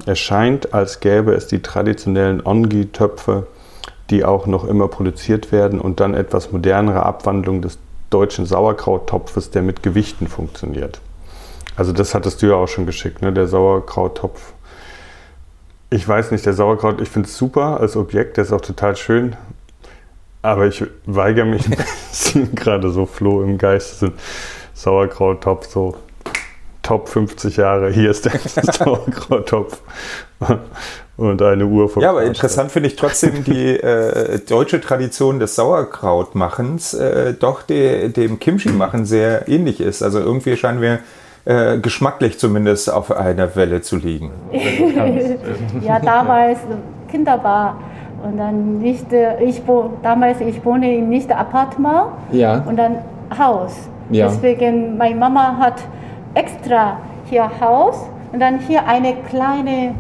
[0.05, 3.47] Es scheint, als gäbe es die traditionellen Ongi-Töpfe,
[4.11, 7.79] die auch noch immer produziert werden und dann etwas modernere Abwandlung des
[8.11, 11.01] deutschen Sauerkrauttopfes, der mit Gewichten funktioniert.
[11.79, 13.33] Also das hattest du ja auch schon geschickt, ne?
[13.33, 14.53] der Sauerkrauttopf.
[15.91, 18.97] Ich weiß nicht, der Sauerkraut, ich finde es super als Objekt, der ist auch total
[18.97, 19.37] schön.
[20.43, 24.15] Aber ich weigere mich ein bisschen, gerade so Floh im Geist sind.
[24.75, 25.97] Sauerkrauttopf, so
[26.83, 28.33] Top 50 Jahre, hier ist der
[28.73, 29.81] Sauerkrauttopf.
[31.17, 32.03] Und eine Uhr vor.
[32.03, 38.09] Ja, aber interessant finde ich trotzdem die äh, deutsche Tradition des Sauerkrautmachens äh, doch de,
[38.09, 40.03] dem Kimchi-Machen sehr ähnlich ist.
[40.03, 40.99] Also irgendwie scheinen wir
[41.48, 44.32] äh, geschmacklich zumindest auf einer Welle zu liegen.
[45.82, 46.60] ja, damals
[47.10, 47.78] Kinderbar
[48.24, 49.62] und dann nicht, äh, ich
[50.02, 52.64] damals ich wohne in nicht Apartment ja.
[52.66, 52.98] und dann
[53.38, 53.90] Haus.
[54.10, 54.28] Ja.
[54.28, 55.82] Deswegen meine Mama hat
[56.34, 56.98] extra
[57.30, 59.94] hier Haus und dann hier eine kleine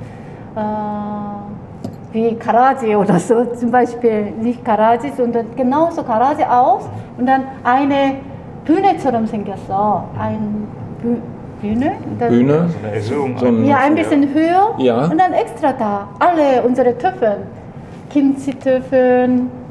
[0.56, 7.43] äh, wie Garage oder so, zum Beispiel nicht Garage, sondern genauso Garage aus und dann
[7.63, 8.15] eine
[8.65, 10.06] Bühne처럼 생겼어.
[10.17, 10.67] Ein
[11.02, 11.22] Bühne.
[11.61, 11.92] Bühne?
[13.01, 15.05] So ein, ja, ein bisschen höher ja.
[15.05, 16.09] und dann extra da.
[16.18, 17.38] Alle unsere Töpfe.
[18.11, 19.29] Kimchi-Töpfe,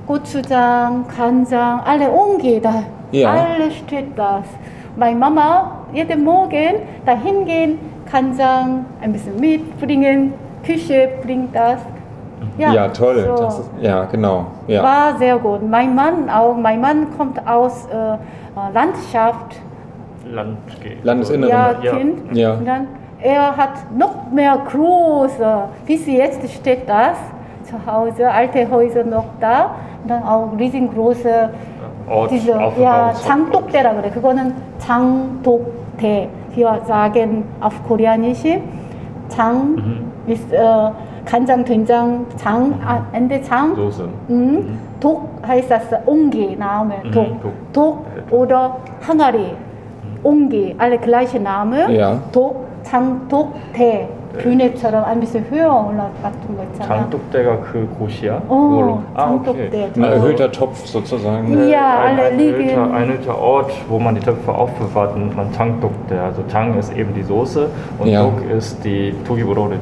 [0.08, 2.84] Gochujang, Kanjang, alle umgeht da.
[3.12, 3.32] Ja.
[3.32, 4.46] Alles steht das.
[4.96, 11.80] Meine Mama jeden Morgen dahin gehen, Kanjang ein bisschen mitbringen, Küche bringt das.
[12.58, 13.24] Ja, ja toll.
[13.38, 13.48] So.
[13.48, 14.48] Ist, ja, genau.
[14.68, 14.84] Ja.
[14.84, 15.68] War sehr gut.
[15.68, 16.56] Mein Mann auch.
[16.56, 18.18] Mein Mann kommt aus äh,
[18.74, 19.60] Landschaft
[20.31, 20.59] Land
[21.03, 21.51] Landesinneren.
[21.51, 22.37] Ja, Kind.
[22.37, 22.55] Ja.
[22.55, 22.87] Und dann,
[23.21, 27.17] er hat noch mehr große, bis jetzt steht das
[27.65, 29.77] zu Hause, alte Häuser noch da.
[30.03, 31.51] Und dann auch riesengroße,
[32.09, 34.11] Ort, diese, ja, 장독대라 그래.
[34.11, 36.29] 그거는 장독대.
[36.55, 38.43] Wir sagen auf Koreanisch,
[39.29, 40.13] 장 mhm.
[40.27, 40.91] ist äh,
[41.25, 43.75] 간장, 된장, 장, ah, Ende 장.
[43.77, 44.09] Soße.
[44.29, 44.37] Mhm.
[44.37, 44.79] Mhm.
[45.01, 46.95] 독 heißt das Ongi, Name.
[47.13, 47.27] 독.
[47.73, 47.99] 독
[48.31, 49.55] oder 항아리.
[50.23, 51.91] 옹기, alle gleiche Name.
[51.93, 52.21] Ja.
[52.33, 54.09] 독, 장독, 대.
[54.39, 56.89] 뷰네처럼 ein bisschen höher 올라갔던 거 있잖아.
[56.89, 58.43] 장독대가 그 곳이야?
[58.49, 59.67] 어, 장독대.
[59.67, 59.91] Okay.
[59.97, 61.69] Ein erhöhter Topf sozusagen.
[61.69, 62.69] Ja, ein, alle ein liegen.
[62.69, 66.21] Erhöhter, ein erhöhter Ort, wo man die Töpfe aufbewahrt, nennt man Tangdokte.
[66.21, 68.23] Also Tang ist eben die Soße und ja.
[68.23, 69.81] Dok ist die Togibororic.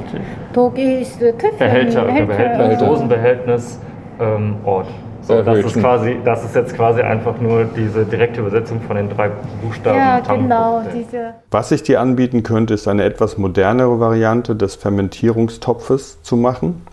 [0.52, 1.52] Togi ist Töpfe.
[1.58, 2.86] Behälter, Behälter, Behälter.
[2.86, 3.80] Dosenbehältnis,
[4.20, 4.88] ähm, Ort.
[5.27, 9.09] So, das, ist quasi, das ist jetzt quasi einfach nur diese direkte Übersetzung von den
[9.09, 9.97] drei Buchstaben.
[9.97, 10.83] Ja, genau.
[10.93, 16.85] Diese Was ich dir anbieten könnte, ist eine etwas modernere Variante des Fermentierungstopfes zu machen,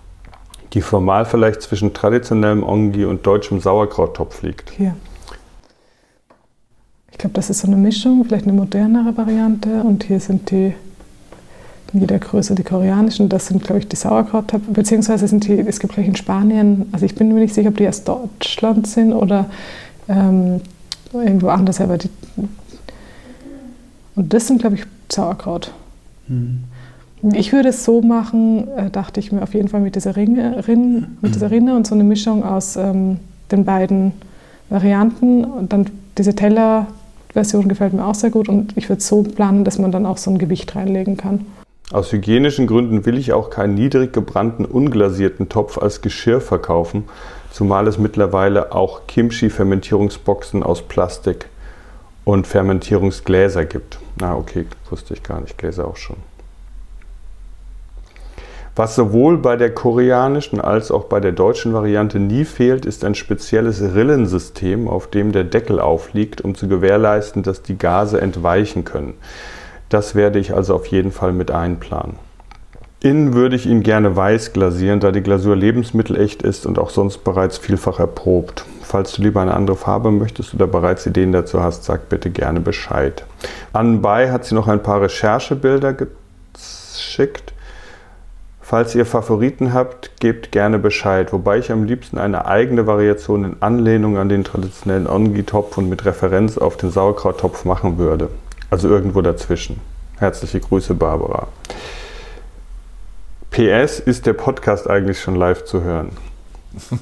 [0.72, 4.70] die formal vielleicht zwischen traditionellem Ongi und deutschem Sauerkrauttopf liegt.
[4.70, 4.94] Hier.
[7.10, 9.82] Ich glaube, das ist so eine Mischung, vielleicht eine modernere Variante.
[9.82, 10.72] Und hier sind die
[11.92, 13.28] in jeder Größe die koreanischen.
[13.28, 17.04] Das sind, glaube ich, die Sauerkrauttöpfe, beziehungsweise sind die, es gibt gleich in Spanien, also
[17.04, 19.46] ich bin mir nicht sicher, ob die aus Deutschland sind oder
[20.08, 20.60] ähm,
[21.12, 22.08] irgendwo anders, aber die.
[24.14, 25.72] Und das sind, glaube ich, Sauerkraut.
[26.28, 26.64] Mhm.
[27.34, 30.66] Ich würde es so machen, äh, dachte ich mir auf jeden Fall mit dieser Ringe,
[30.66, 33.18] Rinne, mit dieser Rinne und so eine Mischung aus ähm,
[33.52, 34.12] den beiden
[34.70, 35.44] Varianten.
[35.44, 35.86] Und dann
[36.18, 39.92] diese Teller-Version gefällt mir auch sehr gut und ich würde es so planen, dass man
[39.92, 41.46] dann auch so ein Gewicht reinlegen kann.
[41.92, 47.04] Aus hygienischen Gründen will ich auch keinen niedrig gebrannten, unglasierten Topf als Geschirr verkaufen,
[47.50, 51.50] zumal es mittlerweile auch Kimchi-Fermentierungsboxen aus Plastik
[52.24, 53.98] und Fermentierungsgläser gibt.
[54.18, 56.16] Na, okay, wusste ich gar nicht, Gläser auch schon.
[58.74, 63.14] Was sowohl bei der koreanischen als auch bei der deutschen Variante nie fehlt, ist ein
[63.14, 69.12] spezielles Rillensystem, auf dem der Deckel aufliegt, um zu gewährleisten, dass die Gase entweichen können.
[69.92, 72.14] Das werde ich also auf jeden Fall mit einplanen.
[73.00, 77.24] Innen würde ich ihn gerne weiß glasieren, da die Glasur lebensmittelecht ist und auch sonst
[77.24, 78.64] bereits vielfach erprobt.
[78.80, 82.60] Falls du lieber eine andere Farbe möchtest oder bereits Ideen dazu hast, sag bitte gerne
[82.60, 83.24] Bescheid.
[83.74, 87.52] Anbei hat sie noch ein paar Recherchebilder geschickt.
[88.62, 93.56] Falls ihr Favoriten habt, gebt gerne Bescheid, wobei ich am liebsten eine eigene Variation in
[93.60, 98.30] Anlehnung an den traditionellen Ongi-Topf und mit Referenz auf den Sauerkrauttopf machen würde.
[98.72, 99.82] Also irgendwo dazwischen.
[100.16, 101.48] Herzliche Grüße, Barbara.
[103.50, 106.10] PS, ist der Podcast eigentlich schon live zu hören?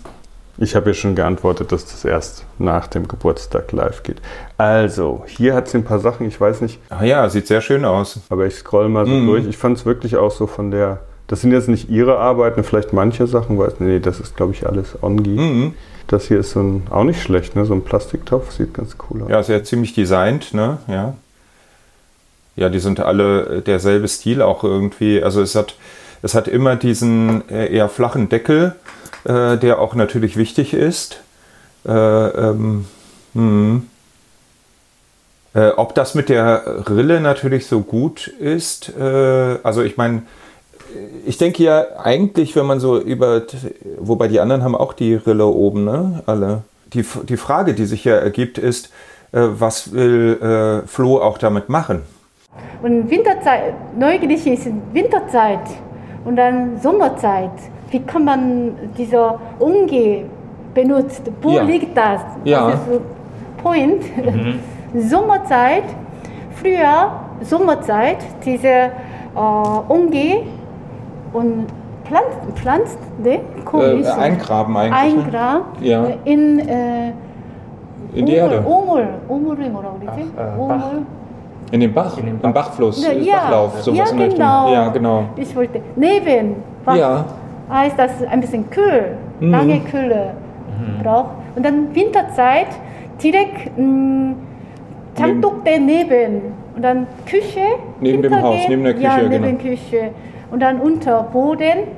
[0.63, 4.21] Ich habe ja schon geantwortet, dass das erst nach dem Geburtstag live geht.
[4.59, 6.79] Also, hier hat sie ein paar Sachen, ich weiß nicht.
[6.91, 8.21] Ah ja, sieht sehr schön aus.
[8.29, 9.27] Aber ich scroll mal so mhm.
[9.27, 9.47] durch.
[9.47, 11.01] Ich fand es wirklich auch so von der.
[11.29, 14.67] Das sind jetzt nicht ihre Arbeiten, vielleicht manche Sachen, weiß nee, das ist glaube ich
[14.67, 15.31] alles Ongi.
[15.31, 15.75] Mhm.
[16.09, 17.65] Das hier ist so ein, auch nicht schlecht, ne?
[17.65, 19.31] So ein Plastiktopf, sieht ganz cool aus.
[19.31, 20.77] Ja, sehr ziemlich designt, ne?
[20.89, 21.15] Ja.
[22.61, 25.21] Ja, die sind alle derselbe Stil auch irgendwie.
[25.21, 25.75] Also es hat,
[26.23, 28.77] es hat immer diesen äh, eher flachen Deckel
[29.25, 31.21] äh, der auch natürlich wichtig ist.
[31.87, 32.87] Äh, ähm,
[33.35, 33.89] hm.
[35.55, 40.23] äh, ob das mit der Rille natürlich so gut ist, äh, also ich meine,
[41.25, 43.43] ich denke ja eigentlich, wenn man so über,
[43.99, 46.23] wobei die anderen haben auch die Rille oben, ne?
[46.27, 46.63] Alle.
[46.93, 48.87] Die, die Frage, die sich ja ergibt, ist,
[49.31, 52.03] äh, was will äh, Flo auch damit machen?
[52.82, 55.60] Und Winterzeit, neugierig ist Winterzeit
[56.24, 57.52] und dann Sommerzeit
[57.96, 60.26] wie kann man diese Umge
[60.74, 61.24] benutzt?
[61.42, 61.64] Wo ja.
[61.64, 62.22] liegt das?
[62.44, 62.72] Ja.
[62.72, 63.02] Das ist
[63.64, 64.04] Point.
[64.18, 64.60] Mhm.
[65.10, 65.84] Sommerzeit,
[66.56, 68.90] früher Sommerzeit, diese äh,
[69.88, 70.44] Umge
[71.34, 71.68] und
[72.06, 73.40] Pflanzen, Pflanzen ne?
[73.64, 74.08] Komisch.
[74.08, 75.16] Äh, eingraben eigentlich.
[75.16, 75.22] Ne?
[75.22, 76.06] Eingraben ja.
[76.26, 77.12] in, äh,
[78.14, 78.64] in die Erde.
[78.66, 80.32] Omul, Omul, 뭐라 그러지?
[80.58, 81.06] Omul.
[81.71, 82.19] in den Bach?
[82.19, 82.49] In den Bach.
[82.49, 83.37] Im Bachfluss, ja, ja.
[83.37, 84.25] Bachlauf, sowas ja, genau.
[84.25, 84.73] in genau.
[84.73, 85.25] Ja, genau.
[85.37, 87.25] Ich wollte, neben Bach ja.
[87.71, 89.51] heißt das ein bisschen kühl, mhm.
[89.51, 90.35] lange Kühle
[90.79, 91.03] mhm.
[91.03, 91.31] braucht.
[91.55, 92.69] Und dann Winterzeit
[93.23, 94.35] direkt mh,
[95.17, 96.53] Changdok daneben.
[96.75, 97.61] Und dann Küche.
[98.01, 99.05] Neben dem Haus, neben der Küche.
[99.05, 99.59] Ja, neben genau.
[99.59, 100.11] Küche.
[100.51, 101.89] Und dann unter Boden,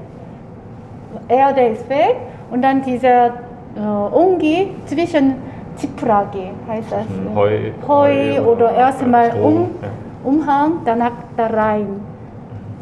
[1.28, 2.16] Erde ist weg.
[2.50, 5.34] Und dann dieser äh, Ungi zwischen
[5.76, 7.34] Ziprage heißt das.
[7.34, 9.88] Heu, Heu, Heu oder erstmal um, ja.
[10.24, 12.00] Umhang, danach da rein.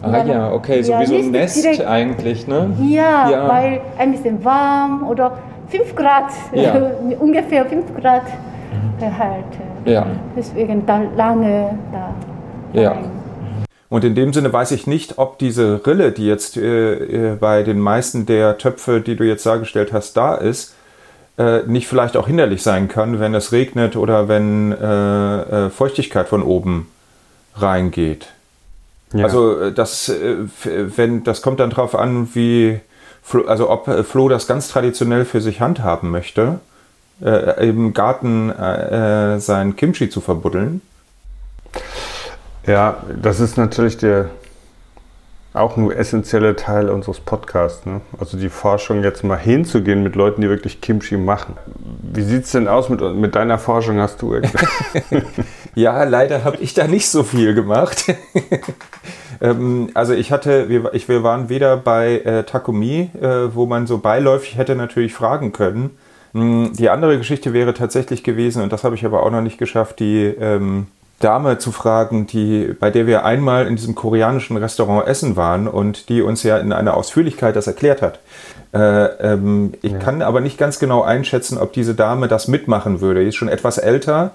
[0.02, 2.70] Ah ja, okay, so ja, wie so ein Nest direkt, eigentlich, ne?
[2.80, 6.74] Ja, ja, weil ein bisschen warm oder 5 Grad, ja.
[7.18, 8.22] ungefähr 5 Grad
[9.18, 9.44] halt.
[9.84, 10.06] Ja.
[10.36, 12.14] Deswegen da lange da.
[12.78, 12.96] Ja.
[13.88, 17.62] Und in dem Sinne weiß ich nicht, ob diese Rille, die jetzt äh, äh, bei
[17.62, 20.74] den meisten der Töpfe, die du jetzt dargestellt hast, da ist,
[21.40, 26.28] äh, nicht vielleicht auch hinderlich sein kann, wenn es regnet oder wenn äh, äh Feuchtigkeit
[26.28, 26.88] von oben
[27.56, 28.28] reingeht.
[29.14, 29.24] Ja.
[29.24, 32.80] Also äh, das, äh, wenn, das kommt dann darauf an, wie,
[33.46, 36.60] also ob Flo das ganz traditionell für sich handhaben möchte,
[37.20, 38.50] im Garten
[39.38, 40.80] sein Kimchi zu verbuddeln.
[42.66, 44.30] Ja, das ist natürlich der
[45.52, 47.84] auch ein essentieller Teil unseres Podcasts.
[47.84, 48.00] Ne?
[48.18, 51.56] Also die Forschung jetzt mal hinzugehen mit Leuten, die wirklich Kimchi machen.
[52.02, 53.98] Wie sieht es denn aus mit, mit deiner Forschung?
[53.98, 54.40] Hast du
[55.74, 58.04] Ja, leider habe ich da nicht so viel gemacht.
[59.40, 63.86] ähm, also ich hatte, wir, ich, wir waren weder bei äh, Takumi, äh, wo man
[63.86, 65.90] so beiläufig hätte natürlich fragen können.
[66.32, 69.58] Hm, die andere Geschichte wäre tatsächlich gewesen, und das habe ich aber auch noch nicht
[69.58, 70.86] geschafft, die ähm,
[71.20, 76.08] Dame zu fragen, die, bei der wir einmal in diesem koreanischen Restaurant essen waren und
[76.08, 78.18] die uns ja in einer Ausführlichkeit das erklärt hat.
[78.72, 79.98] Äh, ähm, ich ja.
[79.98, 83.20] kann aber nicht ganz genau einschätzen, ob diese Dame das mitmachen würde.
[83.20, 84.32] Die ist schon etwas älter,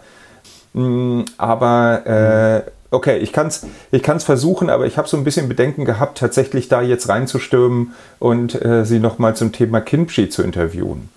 [0.76, 5.24] Mm, aber äh, okay, ich kann es ich kann's versuchen, aber ich habe so ein
[5.24, 10.44] bisschen Bedenken gehabt, tatsächlich da jetzt reinzustürmen und äh, sie nochmal zum Thema Kimchi zu
[10.44, 11.10] interviewen.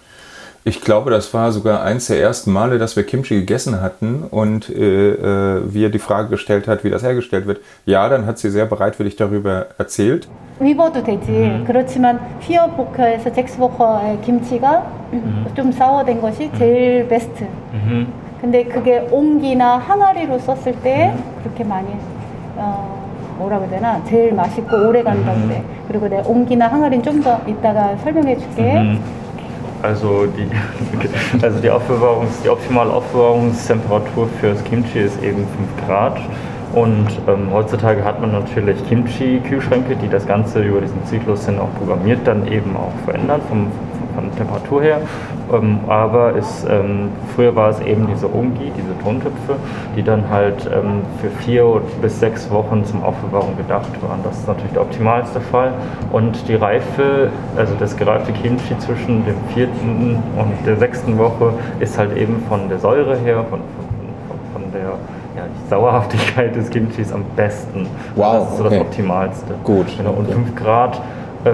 [0.66, 4.70] Ich glaube, das war sogar eins der ersten Male, dass wir Kimchi gegessen hatten und
[4.70, 7.60] äh, äh, wir die Frage gestellt hat, wie das hergestellt wird.
[7.86, 10.28] Ja, dann hat sie sehr bereitwillig darüber erzählt.
[10.62, 11.30] 입어도 되지.
[11.32, 11.64] 음.
[11.68, 15.46] 그렇지만 피어보커에서 잭스보커의 김치가 음.
[15.56, 17.44] 좀 사워된 것이 제일 베스트.
[17.74, 18.08] 음.
[18.40, 21.14] 근데 그게 옹기나 항아리로 썼을 때
[21.44, 21.88] 그렇게 많이
[22.56, 27.98] 어, 뭐라 그래야 되나 제일 맛있고 오래 간다는데 그리고 내 옹기나 항아리는 좀 더 이따가
[27.98, 28.98] 설명해 줄게.
[29.83, 30.49] Also die,
[31.43, 36.21] also die Aufbewahrungs, die optimale Aufbewahrungstemperatur fürs Kimchi ist eben 5 Grad.
[36.75, 41.73] Und ähm, heutzutage hat man natürlich Kimchi-Kühlschränke, die das Ganze über diesen Zyklus hin auch
[41.79, 43.69] programmiert dann eben auch verändern vom,
[44.15, 45.01] von der Temperatur her.
[45.53, 49.57] Ähm, aber es, ähm, früher war es eben diese Ungi, diese Tontöpfe,
[49.97, 54.21] die dann halt ähm, für vier bis sechs Wochen zum Aufbewahrung gedacht waren.
[54.25, 55.73] Das ist natürlich der optimalste Fall.
[56.13, 61.99] Und die Reife, also das gereifte Kimchi zwischen dem vierten und der sechsten Woche ist
[61.99, 64.95] halt eben von der Säure her, von, von, von der
[65.37, 67.87] ja, die Sauerhaftigkeit des Kimchis am besten.
[68.17, 68.75] Wow, das ist so okay.
[68.75, 69.55] das Optimalste.
[69.65, 70.33] Gut, Genau, und okay.
[70.33, 71.01] 5 Grad,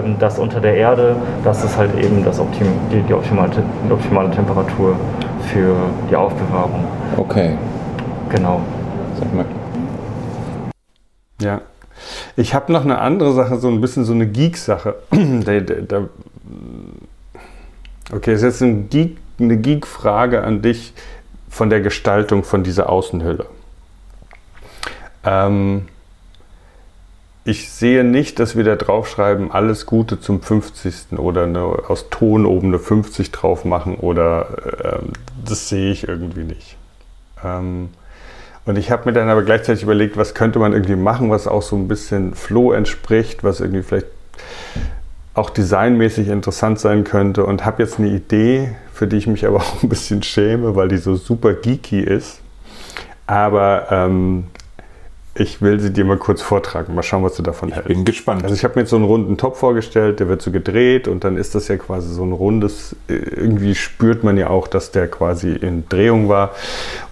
[0.03, 3.51] ähm, das unter der Erde, das ist halt eben das Optim die, die, optimale,
[3.89, 4.97] die optimale Temperatur
[5.53, 5.77] für
[6.11, 6.85] die Aufbewahrung.
[7.17, 7.57] Okay.
[8.31, 8.61] Genau.
[9.19, 9.45] Sag mal.
[11.41, 11.61] Ja.
[12.37, 14.97] Ich habe noch eine andere Sache, so ein bisschen so eine Geek-Sache.
[18.13, 20.93] Okay, ist jetzt ein Geek, eine Geek-Frage an dich
[21.49, 23.47] von der Gestaltung von dieser Außenhülle.
[25.25, 25.87] Ähm,
[27.45, 31.19] ich sehe nicht, dass wir da draufschreiben, alles Gute zum 50.
[31.19, 34.49] oder eine, aus Ton oben eine 50 drauf machen oder
[34.83, 35.13] ähm,
[35.45, 36.77] das sehe ich irgendwie nicht.
[37.45, 37.91] Ähm,
[38.65, 41.61] und ich habe mir dann aber gleichzeitig überlegt, was könnte man irgendwie machen, was auch
[41.61, 44.07] so ein bisschen Flow entspricht, was irgendwie vielleicht
[45.35, 49.57] auch designmäßig interessant sein könnte und habe jetzt eine Idee, für die ich mich aber
[49.59, 52.41] auch ein bisschen schäme, weil die so super geeky ist.
[53.27, 54.45] Aber ähm,
[55.37, 56.95] ich will sie dir mal kurz vortragen.
[56.95, 57.89] Mal schauen, was du davon Ich hältst.
[57.89, 58.45] bin gespannt.
[58.45, 61.25] Also ich habe mir jetzt so einen runden Topf vorgestellt, der wird so gedreht und
[61.25, 65.09] dann ist das ja quasi so ein rundes, irgendwie spürt man ja auch, dass der
[65.09, 66.53] quasi in Drehung war.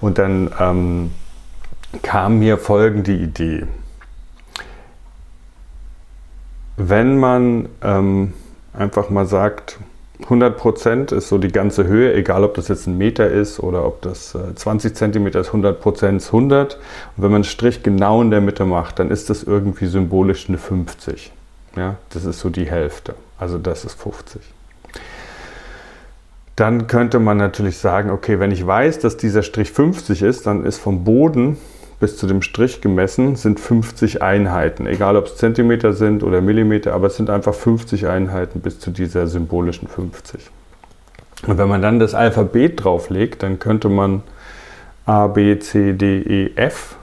[0.00, 1.10] Und dann ähm,
[2.02, 3.64] kam mir folgende Idee.
[6.76, 8.32] Wenn man ähm,
[8.72, 9.78] einfach mal sagt,
[10.26, 14.02] 100% ist so die ganze Höhe, egal ob das jetzt ein Meter ist oder ob
[14.02, 16.74] das äh, 20 Zentimeter ist, 100% ist 100.
[16.74, 16.80] Und
[17.16, 20.58] wenn man einen Strich genau in der Mitte macht, dann ist das irgendwie symbolisch eine
[20.58, 21.32] 50.
[21.76, 23.14] Ja, das ist so die Hälfte.
[23.38, 24.42] Also das ist 50.
[26.56, 30.64] Dann könnte man natürlich sagen, okay, wenn ich weiß, dass dieser Strich 50 ist, dann
[30.64, 31.56] ist vom Boden
[32.03, 34.88] bis zu dem Strich gemessen sind 50 Einheiten.
[34.88, 38.90] Egal ob es Zentimeter sind oder Millimeter, aber es sind einfach 50 Einheiten bis zu
[38.90, 40.50] dieser symbolischen 50.
[41.46, 44.24] Und wenn man dann das Alphabet drauflegt, dann könnte man
[45.07, 46.96] A, B, C, D, E, F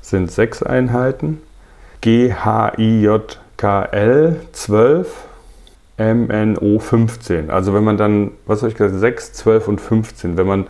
[0.00, 1.40] sind sechs Einheiten,
[2.00, 5.08] G, H, I, J, K, L 12,
[5.98, 7.50] M, N, O 15.
[7.50, 10.66] Also wenn man dann, was habe ich gesagt, 6, 12 und 15, wenn man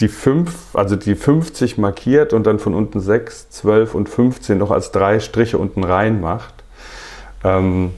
[0.00, 4.70] die 5, also die 50 markiert und dann von unten 6, 12 und 15 noch
[4.70, 6.54] als drei Striche unten rein macht,
[7.44, 7.92] ähm,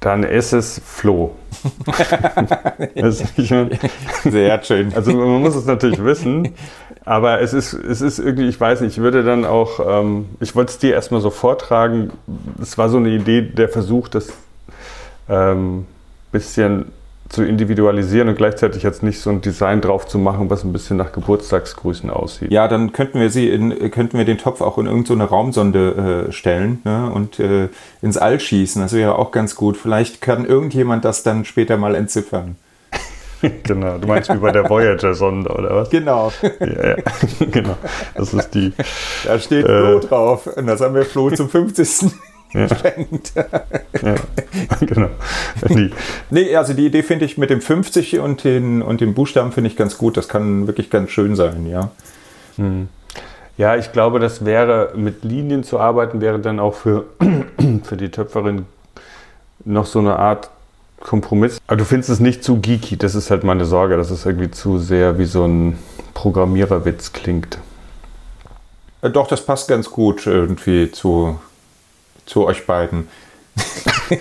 [0.00, 0.80] dann ist es
[3.36, 3.70] ich meine?
[4.22, 4.92] Sehr schön.
[4.94, 6.54] Also man muss es natürlich wissen,
[7.04, 10.54] aber es ist, es ist irgendwie, ich weiß nicht, ich würde dann auch, ähm, ich
[10.54, 12.12] wollte es dir erstmal so vortragen,
[12.60, 14.28] es war so eine Idee, der Versuch, das
[15.28, 15.86] ähm,
[16.30, 16.92] bisschen
[17.28, 20.96] zu individualisieren und gleichzeitig jetzt nicht so ein Design drauf zu machen, was ein bisschen
[20.96, 22.50] nach Geburtstagsgrüßen aussieht.
[22.50, 26.32] Ja, dann könnten wir sie in, könnten wir den Topf auch in irgendeine Raumsonde äh,
[26.32, 27.68] stellen ne, und äh,
[28.00, 28.80] ins All schießen.
[28.80, 29.76] Das wäre auch ganz gut.
[29.76, 32.56] Vielleicht kann irgendjemand das dann später mal entziffern.
[33.62, 35.90] genau, du meinst wie bei der Voyager-Sonde oder was?
[35.90, 36.32] Genau.
[36.60, 36.96] Ja, ja.
[37.50, 37.76] genau.
[38.14, 38.72] Das ist die.
[39.24, 39.68] Da steht Äh.
[39.68, 40.46] Flo drauf.
[40.56, 42.10] Und das haben wir Flo zum 50.
[42.52, 42.66] Ja.
[44.02, 44.14] Ja,
[44.80, 45.08] genau.
[45.68, 45.90] Die,
[46.30, 49.68] Nee, also die Idee finde ich mit dem 50 und den, und den Buchstaben finde
[49.70, 50.16] ich ganz gut.
[50.16, 51.90] Das kann wirklich ganz schön sein, ja.
[53.56, 57.04] Ja, ich glaube, das wäre, mit Linien zu arbeiten, wäre dann auch für,
[57.84, 58.66] für die Töpferin
[59.64, 60.50] noch so eine Art
[61.00, 61.60] Kompromiss.
[61.66, 64.50] Aber du findest es nicht zu geeky, das ist halt meine Sorge, dass es irgendwie
[64.50, 65.78] zu sehr wie so ein
[66.14, 67.58] Programmiererwitz klingt.
[69.02, 71.38] Äh, Doch, das passt ganz gut irgendwie zu,
[72.28, 73.08] zu euch beiden.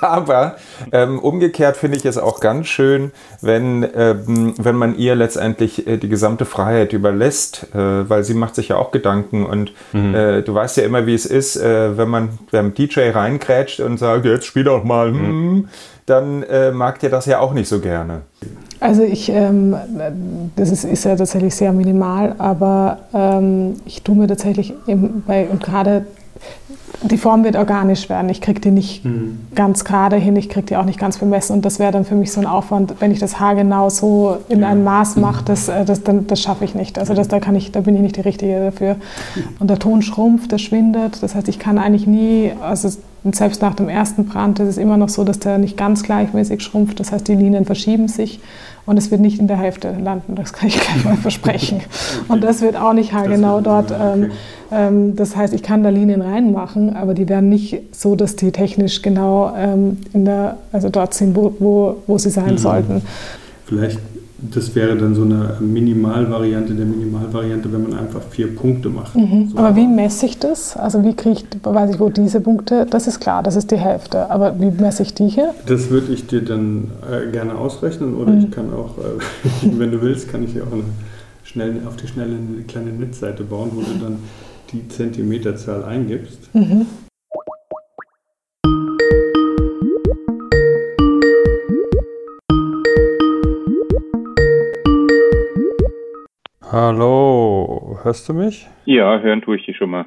[0.00, 0.56] Aber
[0.90, 5.96] ähm, umgekehrt finde ich es auch ganz schön, wenn, ähm, wenn man ihr letztendlich äh,
[5.96, 10.54] die gesamte Freiheit überlässt, äh, weil sie macht sich ja auch Gedanken und äh, du
[10.54, 14.46] weißt ja immer, wie es ist, äh, wenn man beim DJ reingrätscht und sagt, jetzt
[14.46, 15.68] spiel doch mal, hm,
[16.06, 18.22] dann äh, mag der das ja auch nicht so gerne.
[18.82, 19.76] Also ich, ähm,
[20.56, 25.46] das ist, ist ja tatsächlich sehr minimal, aber ähm, ich tue mir tatsächlich eben bei,
[25.48, 26.04] und gerade
[27.10, 28.28] die Form wird organisch werden.
[28.28, 29.02] Ich kriege die nicht
[29.56, 32.14] ganz gerade hin, ich kriege die auch nicht ganz bemessen und das wäre dann für
[32.14, 35.68] mich so ein Aufwand, wenn ich das Haar genau so in ein Maß mache, das,
[35.68, 36.98] äh, das, dann- das schaffe ich nicht.
[36.98, 38.96] Also das, da, kann ich, da bin ich nicht die Richtige dafür.
[39.58, 42.88] Und der Ton schrumpft, der schwindet, das heißt, ich kann eigentlich nie, also
[43.32, 46.60] selbst nach dem ersten Brand ist es immer noch so, dass der nicht ganz gleichmäßig
[46.60, 46.98] schrumpft.
[47.00, 48.40] Das heißt, die Linien verschieben sich
[48.84, 50.34] und es wird nicht in der Hälfte landen.
[50.34, 51.80] Das kann ich gleich mal versprechen.
[52.28, 53.92] Und das wird auch nicht haargenau dort.
[53.92, 54.30] Ähm,
[54.72, 58.50] ähm, das heißt, ich kann da Linien reinmachen, aber die werden nicht so, dass die
[58.50, 62.58] technisch genau ähm, in der, also dort sind, wo, wo, wo sie sein mhm.
[62.58, 63.02] sollten.
[63.66, 63.98] Vielleicht
[64.50, 69.14] das wäre dann so eine Minimalvariante der Minimalvariante, wenn man einfach vier Punkte macht.
[69.14, 69.50] Mhm.
[69.50, 69.58] So.
[69.58, 70.76] Aber wie messe ich das?
[70.76, 73.76] Also wie kriege ich, weiß ich, wo diese Punkte, das ist klar, das ist die
[73.76, 74.30] Hälfte.
[74.30, 75.54] Aber wie messe ich die hier?
[75.66, 78.40] Das würde ich dir dann äh, gerne ausrechnen oder mhm.
[78.40, 80.84] ich kann auch, äh, wenn du willst, kann ich dir auch eine
[81.44, 84.18] schnell, auf die schnelle eine kleine Netzseite bauen, wo du dann
[84.72, 86.52] die Zentimeterzahl eingibst.
[86.54, 86.86] Mhm.
[96.72, 98.66] Hallo, hörst du mich?
[98.86, 100.06] Ja, hören tue ich dich schon mal.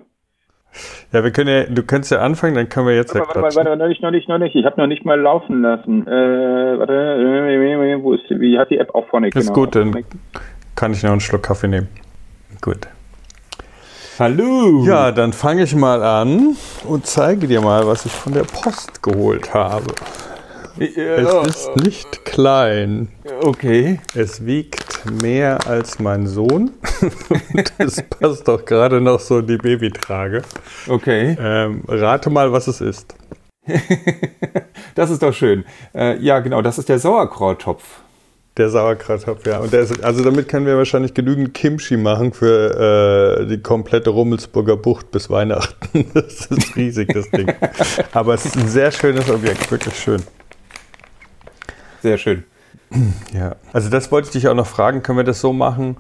[1.14, 3.56] Ja, wir können ja, du kannst ja anfangen, dann können wir jetzt warte, ja warte,
[3.56, 4.56] warte, warte, noch nicht, noch nicht, noch nicht.
[4.56, 6.08] Ich habe noch nicht mal laufen lassen.
[6.08, 6.10] Äh,
[6.80, 9.28] warte, äh, wo ist, wie hat die App auch vorne?
[9.28, 9.54] Ist genau.
[9.54, 10.04] gut, dann
[10.76, 11.88] kann ich noch einen Schluck Kaffee nehmen.
[12.62, 12.88] Gut.
[14.18, 14.84] Hallo.
[14.88, 16.56] Ja, dann fange ich mal an
[16.88, 19.94] und zeige dir mal, was ich von der Post geholt habe.
[20.80, 23.10] Es ist nicht klein.
[23.42, 24.00] Okay.
[24.16, 26.72] Es wiegt mehr als mein Sohn.
[27.78, 30.42] das passt doch gerade noch so in die Babytrage.
[30.88, 31.38] Okay.
[31.40, 33.16] Ähm, rate mal, was es ist.
[34.96, 35.66] das ist doch schön.
[35.94, 37.84] Äh, ja, genau, das ist der Sauerkrauttopf.
[38.58, 39.60] Der Sauerkrauttopf, ja.
[39.60, 44.78] Und ist, also damit können wir wahrscheinlich genügend Kimchi machen für äh, die komplette Rummelsburger
[44.78, 46.06] Bucht bis Weihnachten.
[46.14, 47.54] Das ist riesig, das Ding.
[48.14, 50.22] Aber es ist ein sehr schönes Objekt, wirklich schön.
[52.02, 52.46] Sehr schön.
[53.34, 55.98] Ja, also das wollte ich dich auch noch fragen, können wir das so machen,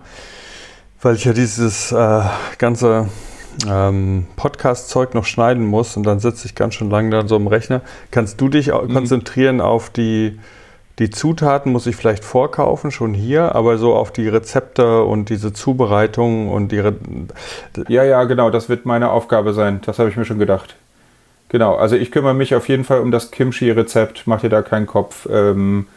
[1.02, 2.22] weil ich ja dieses äh,
[2.58, 3.10] ganze
[3.68, 7.48] ähm, Podcast-Zeug noch schneiden muss und dann sitze ich ganz schön lange da so im
[7.48, 7.82] Rechner.
[8.12, 8.94] Kannst du dich mhm.
[8.94, 10.40] konzentrieren auf die,
[11.00, 15.54] die Zutaten, muss ich vielleicht vorkaufen, schon hier, aber so auf die Rezepte und diese
[15.54, 16.80] Zubereitung und die...
[16.80, 16.96] Re
[17.88, 20.76] ja, ja, genau, das wird meine Aufgabe sein, das habe ich mir schon gedacht.
[21.50, 24.88] Genau, also ich kümmere mich auf jeden Fall um das Kimchi-Rezept, mach dir da keinen
[24.88, 25.28] Kopf.
[25.32, 25.95] Ähm, äh, äh,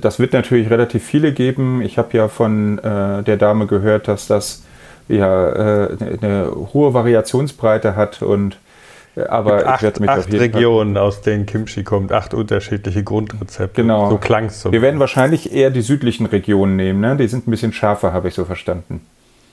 [0.00, 1.82] das wird natürlich relativ viele geben.
[1.82, 4.64] Ich habe ja von äh, der Dame gehört, dass das
[5.08, 8.56] ja äh, eine hohe Variationsbreite hat und
[9.16, 12.12] äh, aber acht, ich werde mich acht auf jeden Regionen, Fall aus denen Kimchi kommt,
[12.12, 13.82] acht unterschiedliche Grundrezepte.
[13.82, 14.10] Genau.
[14.10, 14.64] So klang es.
[14.70, 17.00] Wir werden wahrscheinlich eher die südlichen Regionen nehmen.
[17.00, 17.16] Ne?
[17.16, 19.00] Die sind ein bisschen schärfer, habe ich so verstanden.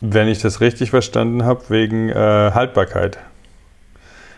[0.01, 3.17] Wenn ich das richtig verstanden habe, wegen äh, Haltbarkeit.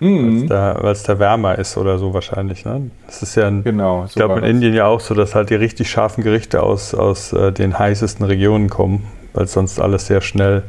[0.02, 0.50] Mhm.
[0.50, 2.66] Weil es da, da, wärmer ist oder so wahrscheinlich.
[2.66, 2.90] Ne?
[3.06, 5.52] Das ist ja, ein, genau, so ich glaube in Indien ja auch so, dass halt
[5.52, 10.22] die richtig scharfen Gerichte aus, aus äh, den heißesten Regionen kommen, weil sonst alles sehr
[10.22, 10.64] schnell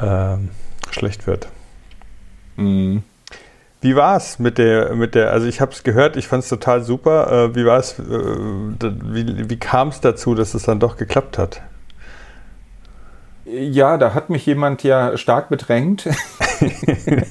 [0.00, 0.36] äh,
[0.90, 1.46] schlecht wird.
[2.56, 3.04] Mhm.
[3.82, 6.48] Wie war es mit der, mit der, also ich habe es gehört, ich fand es
[6.48, 7.50] total super.
[7.50, 11.38] Äh, wie war es, äh, wie, wie kam es dazu, dass es dann doch geklappt
[11.38, 11.62] hat?
[13.46, 16.04] Ja, da hat mich jemand ja stark bedrängt.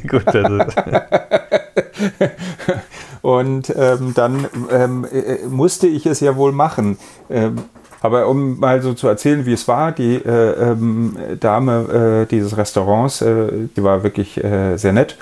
[0.08, 0.78] Gut, das ist.
[3.22, 6.98] Und ähm, dann ähm, äh, musste ich es ja wohl machen.
[7.30, 7.56] Ähm,
[8.02, 12.56] aber um mal so zu erzählen, wie es war, die äh, ähm, Dame äh, dieses
[12.56, 15.18] Restaurants, äh, die war wirklich äh, sehr nett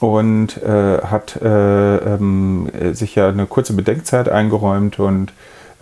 [0.00, 5.32] und äh, hat ähm, sich ja eine kurze Bedenkzeit eingeräumt und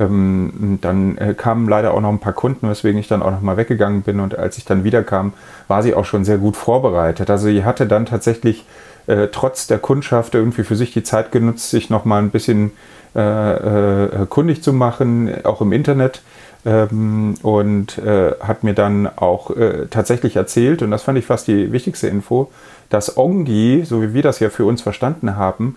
[0.01, 3.41] ähm, dann äh, kamen leider auch noch ein paar Kunden, weswegen ich dann auch noch
[3.41, 4.21] mal weggegangen bin.
[4.21, 5.33] Und als ich dann wiederkam,
[5.69, 7.31] war sie auch schon sehr gut vorbereitet.
[7.31, 8.65] Also sie hatte dann tatsächlich
[9.07, 12.73] äh, trotz der Kundschaft irgendwie für sich die Zeit genutzt, sich noch mal ein bisschen
[13.15, 16.23] äh, äh kundig zu machen, auch im Internet.
[16.65, 21.49] Ähm, und äh, hat mir dann auch äh, tatsächlich erzählt, und das fand ich fast
[21.49, 22.53] die wichtigste Info,
[22.89, 25.77] dass Ongi, so wie wir das ja für uns verstanden haben,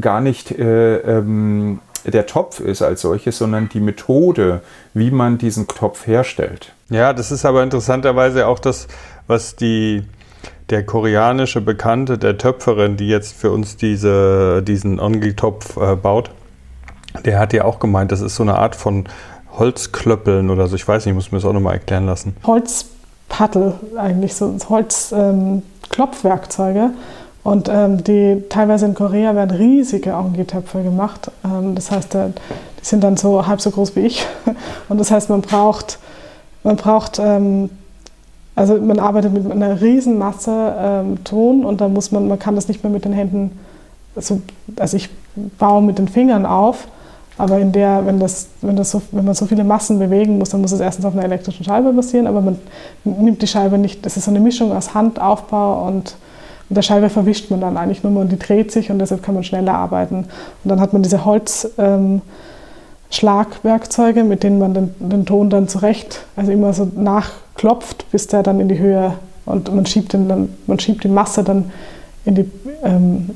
[0.00, 4.60] gar nicht ähm, der Topf ist als solches, sondern die Methode,
[4.92, 6.72] wie man diesen Topf herstellt.
[6.90, 8.86] Ja, das ist aber interessanterweise auch das,
[9.26, 10.04] was die,
[10.70, 16.30] der koreanische Bekannte der Töpferin, die jetzt für uns diese, diesen Ongi-Topf äh, baut,
[17.24, 19.08] der hat ja auch gemeint, das ist so eine Art von
[19.58, 20.76] Holzklöppeln oder so.
[20.76, 22.36] Ich weiß nicht, ich muss mir das auch nochmal erklären lassen.
[22.44, 26.80] Holzpaddel eigentlich, so Holzklopfwerkzeuge.
[26.80, 26.92] Ähm,
[27.44, 31.30] und ähm, die teilweise in Korea werden riesige Augengetöpfe gemacht.
[31.44, 32.28] Ähm, das heißt, äh,
[32.80, 34.26] die sind dann so halb so groß wie ich.
[34.88, 35.98] Und das heißt, man braucht,
[36.62, 37.68] man braucht, ähm,
[38.56, 42.54] also man arbeitet mit einer riesen Masse ähm, Ton und da muss man, man kann
[42.54, 43.58] das nicht mehr mit den Händen,
[44.14, 44.40] so,
[44.76, 45.10] also ich
[45.58, 46.86] baue mit den Fingern auf.
[47.36, 50.50] Aber in der, wenn, das, wenn, das so, wenn man so viele Massen bewegen muss,
[50.50, 52.58] dann muss es erstens auf einer elektrischen Scheibe passieren, aber man
[53.02, 56.14] nimmt die Scheibe nicht, das ist so eine Mischung aus Handaufbau und
[56.68, 59.34] Und der Scheinwerfer wischt man dann eigentlich nur und die dreht sich und deshalb kann
[59.34, 60.26] man schneller arbeiten.
[60.64, 66.24] Und dann hat man diese Holzschlagwerkzeuge, ähm, mit denen man den, den, Ton dann zurecht,
[66.36, 69.12] also immer so nachklopft, bis der dann in die Höhe
[69.44, 71.70] und man schiebt, den dann, man schiebt die Masse dann
[72.24, 72.50] in die,
[72.82, 73.30] ähm,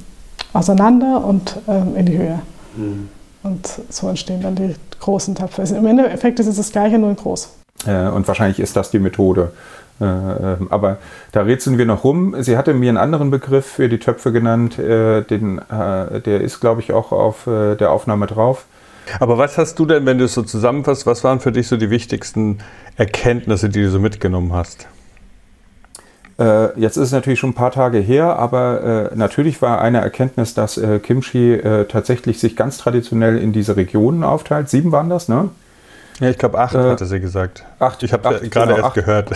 [0.52, 2.40] auseinander und ähm, in die Höhe.
[2.76, 3.08] Mhm.
[3.42, 5.62] Und so entstehen dann die großen Töpfe.
[5.62, 7.50] Also Im Endeffekt ist es das Gleiche, nur in groß.
[7.86, 9.52] Äh, und wahrscheinlich ist das die Methode.
[10.00, 10.98] Äh, ähm, aber
[11.32, 12.34] da rätseln wir noch rum.
[12.40, 14.78] Sie hatte mir einen anderen Begriff für die Töpfe genannt.
[14.78, 18.64] Äh, den, der ist, glaube ich, auch auf der Aufnahme drauf.
[19.20, 21.76] Aber was hast du denn, wenn du es so zusammenfasst, was waren für dich so
[21.76, 22.58] die wichtigsten
[22.96, 24.86] Erkenntnisse, die du so mitgenommen hast?
[26.76, 30.80] jetzt ist es natürlich schon ein paar Tage her, aber natürlich war eine Erkenntnis, dass
[31.02, 34.68] Kimchi tatsächlich sich ganz traditionell in diese Regionen aufteilt.
[34.68, 35.48] Sieben waren das, ne?
[36.20, 37.64] Ja, ich glaube acht äh, hatte sie gesagt.
[37.78, 38.02] Acht.
[38.02, 38.94] Ich habe gerade genau, erst acht.
[38.94, 39.30] gehört.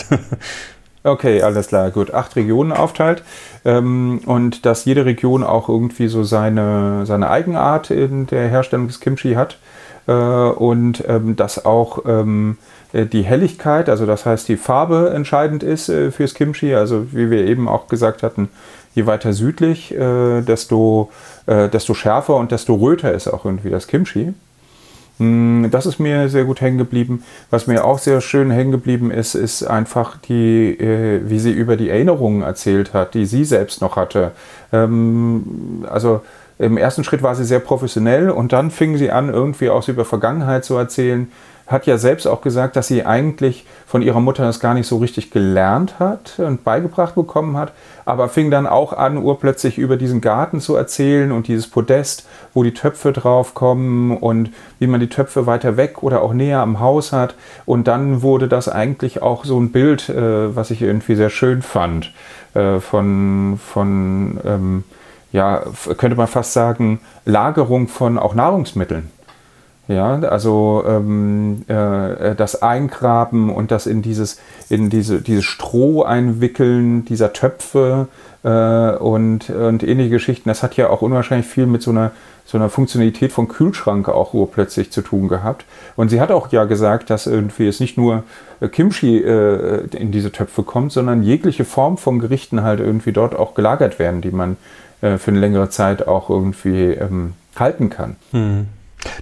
[1.05, 2.15] Okay, alles klar, gut.
[2.15, 3.25] Acht Regionen aufteilt
[3.65, 9.01] ähm, und dass jede Region auch irgendwie so seine, seine Eigenart in der Herstellung des
[9.01, 9.59] Kimchi hat
[10.07, 12.57] äh, und ähm, dass auch ähm,
[12.93, 16.73] äh, die Helligkeit, also das heißt die Farbe entscheidend ist äh, fürs Kimchi.
[16.77, 18.49] Also wie wir eben auch gesagt hatten,
[18.95, 21.11] je weiter südlich, äh, desto,
[21.47, 24.35] äh, desto schärfer und desto röter ist auch irgendwie das Kimchi.
[25.23, 27.23] Hm, das ist mir sehr gut hängen geblieben.
[27.51, 31.77] Was mir auch sehr schön hängen geblieben ist, ist einfach die, äh, wie sie über
[31.77, 34.33] die Erinnerungen erzählt hat, die sie selbst noch hatte.
[34.73, 36.23] Ähm, also
[36.59, 40.05] im ersten Schritt war sie sehr professionell und dann fing sie an, irgendwie auch über
[40.05, 41.31] Vergangenheit zu erzählen
[41.67, 44.99] hat ja selbst auch gesagt, dass sie eigentlich von ihrer Mutter das gar nicht so
[44.99, 47.73] richtig gelernt hat und beigebracht bekommen hat,
[48.05, 52.63] aber fing dann auch an, urplötzlich über diesen Garten zu erzählen und dieses Podest, wo
[52.63, 57.13] die Töpfe draufkommen und wie man die Töpfe weiter weg oder auch näher am Haus
[57.13, 57.35] hat.
[57.67, 61.63] Und dann wurde das eigentlich auch so ein Bild, äh, was ich irgendwie sehr schön
[61.63, 62.13] fand,
[62.55, 64.85] äh, von, von ähm,
[65.33, 65.63] ja,
[65.97, 69.11] könnte man fast sagen, Lagerung von auch Nahrungsmitteln.
[69.89, 77.05] Ja, also ähm, äh, das Eingraben und das in dieses, in diese, dieses Stroh einwickeln
[77.05, 78.07] dieser Töpfe
[78.45, 82.13] äh, und, und ähnliche Geschichten, das hat ja auch unwahrscheinlich viel mit so einer,
[82.45, 85.65] so einer Funktionalität von Kühlschrank auch urplötzlich zu tun gehabt.
[85.97, 88.23] Und sie hat auch ja gesagt, dass irgendwie es nicht nur
[88.61, 93.35] äh, Kimchi äh, in diese Töpfe kommt, sondern jegliche Form von Gerichten halt irgendwie dort
[93.35, 94.57] auch gelagert werden, die man
[95.01, 98.15] äh, für eine längere Zeit auch irgendwie ähm, halten kann.
[98.31, 98.69] Hm.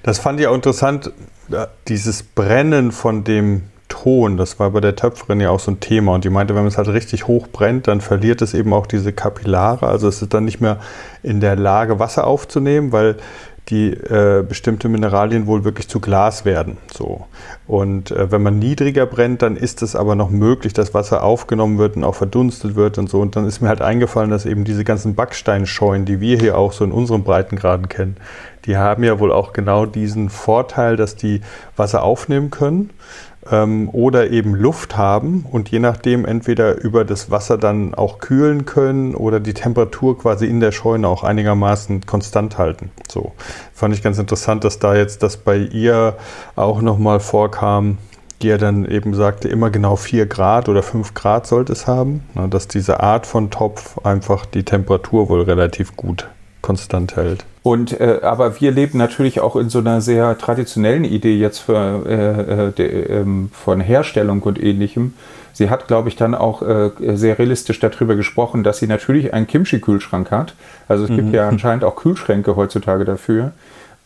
[0.02, 1.12] Das fand ich auch interessant,
[1.88, 6.14] dieses Brennen von dem Ton, das war bei der Töpferin ja auch so ein Thema.
[6.14, 8.86] Und die meinte, wenn man es halt richtig hoch brennt, dann verliert es eben auch
[8.86, 9.88] diese Kapillare.
[9.88, 10.78] Also es ist dann nicht mehr
[11.22, 13.16] in der Lage, Wasser aufzunehmen, weil
[13.68, 16.78] die äh, bestimmte Mineralien wohl wirklich zu Glas werden.
[16.92, 17.26] So.
[17.66, 21.78] Und äh, wenn man niedriger brennt, dann ist es aber noch möglich, dass Wasser aufgenommen
[21.78, 23.20] wird und auch verdunstet wird und so.
[23.20, 26.72] Und dann ist mir halt eingefallen, dass eben diese ganzen Backsteinscheunen, die wir hier auch
[26.72, 28.16] so in unseren Breitengraden kennen,
[28.70, 31.40] die haben ja wohl auch genau diesen Vorteil, dass die
[31.74, 32.90] Wasser aufnehmen können
[33.50, 38.66] ähm, oder eben Luft haben und je nachdem entweder über das Wasser dann auch kühlen
[38.66, 42.92] können oder die Temperatur quasi in der Scheune auch einigermaßen konstant halten.
[43.08, 43.32] So
[43.74, 46.16] fand ich ganz interessant, dass da jetzt das bei ihr
[46.54, 47.98] auch nochmal vorkam,
[48.40, 52.22] die er dann eben sagte, immer genau 4 Grad oder 5 Grad sollte es haben,
[52.50, 56.28] dass diese Art von Topf einfach die Temperatur wohl relativ gut
[56.62, 57.44] konstant hält.
[57.62, 62.04] Und äh, aber wir leben natürlich auch in so einer sehr traditionellen Idee jetzt für,
[62.06, 65.14] äh, äh, de, ähm, von Herstellung und ähnlichem.
[65.52, 69.46] Sie hat, glaube ich, dann auch äh, sehr realistisch darüber gesprochen, dass sie natürlich einen
[69.46, 70.54] Kimchi-Kühlschrank hat.
[70.88, 71.16] Also es mhm.
[71.16, 73.52] gibt ja anscheinend auch Kühlschränke heutzutage dafür.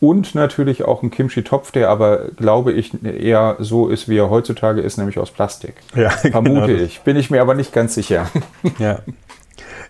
[0.00, 4.80] Und natürlich auch einen Kimchi-Topf, der aber, glaube ich, eher so ist, wie er heutzutage
[4.80, 5.74] ist, nämlich aus Plastik.
[5.94, 6.82] Ja, Vermute genau.
[6.82, 7.00] ich.
[7.02, 8.28] Bin ich mir aber nicht ganz sicher.
[8.78, 8.98] Ja.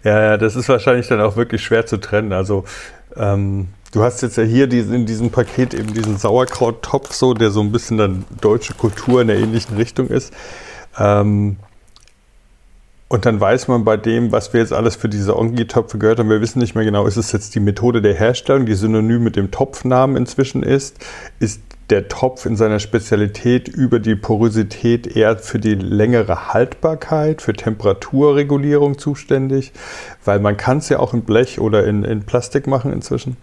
[0.04, 2.34] Ja, das ist wahrscheinlich dann auch wirklich schwer zu trennen.
[2.34, 2.64] Also
[3.16, 7.50] ähm, du hast jetzt ja hier diesen, in diesem Paket eben diesen Sauerkrauttopf, so, der
[7.50, 10.32] so ein bisschen dann deutsche Kultur in der ähnlichen Richtung ist.
[10.98, 11.56] Ähm,
[13.08, 16.30] und dann weiß man bei dem, was wir jetzt alles für diese Ongi-Töpfe gehört haben,
[16.30, 19.36] wir wissen nicht mehr genau, ist es jetzt die Methode der Herstellung, die synonym mit
[19.36, 20.96] dem Topfnamen inzwischen ist?
[21.38, 21.60] Ist
[21.90, 28.98] der Topf in seiner Spezialität über die Porosität eher für die längere Haltbarkeit, für Temperaturregulierung
[28.98, 29.72] zuständig,
[30.24, 33.36] weil man kann es ja auch in Blech oder in, in Plastik machen inzwischen.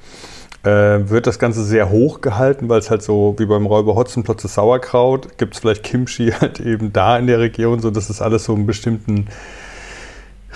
[0.63, 4.43] Äh, wird das Ganze sehr hoch gehalten, weil es halt so wie beim Räuber Hotzenplotz
[4.43, 8.21] das Sauerkraut, gibt es vielleicht Kimchi halt eben da in der Region, so dass es
[8.21, 9.27] alles so einen bestimmten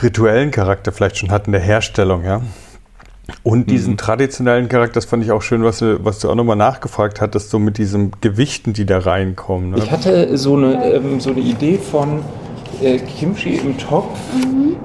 [0.01, 2.41] rituellen Charakter vielleicht schon hat in der Herstellung, ja.
[3.43, 3.97] Und diesen mhm.
[3.97, 7.49] traditionellen Charakter, das fand ich auch schön, was du, was du auch nochmal nachgefragt hattest,
[7.49, 9.71] so mit diesen Gewichten, die da reinkommen.
[9.71, 9.77] Ne?
[9.77, 12.21] Ich hatte so eine, ähm, so eine Idee von,
[12.81, 14.19] äh, Kimchi im Topf,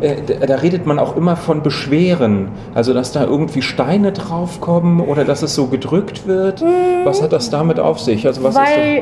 [0.01, 0.16] äh,
[0.47, 2.49] da, redet man auch immer von Beschweren.
[2.74, 6.62] Also, dass da irgendwie Steine draufkommen oder dass es so gedrückt wird.
[7.05, 8.26] Was hat das damit auf sich?
[8.26, 8.97] Also, was ist Weil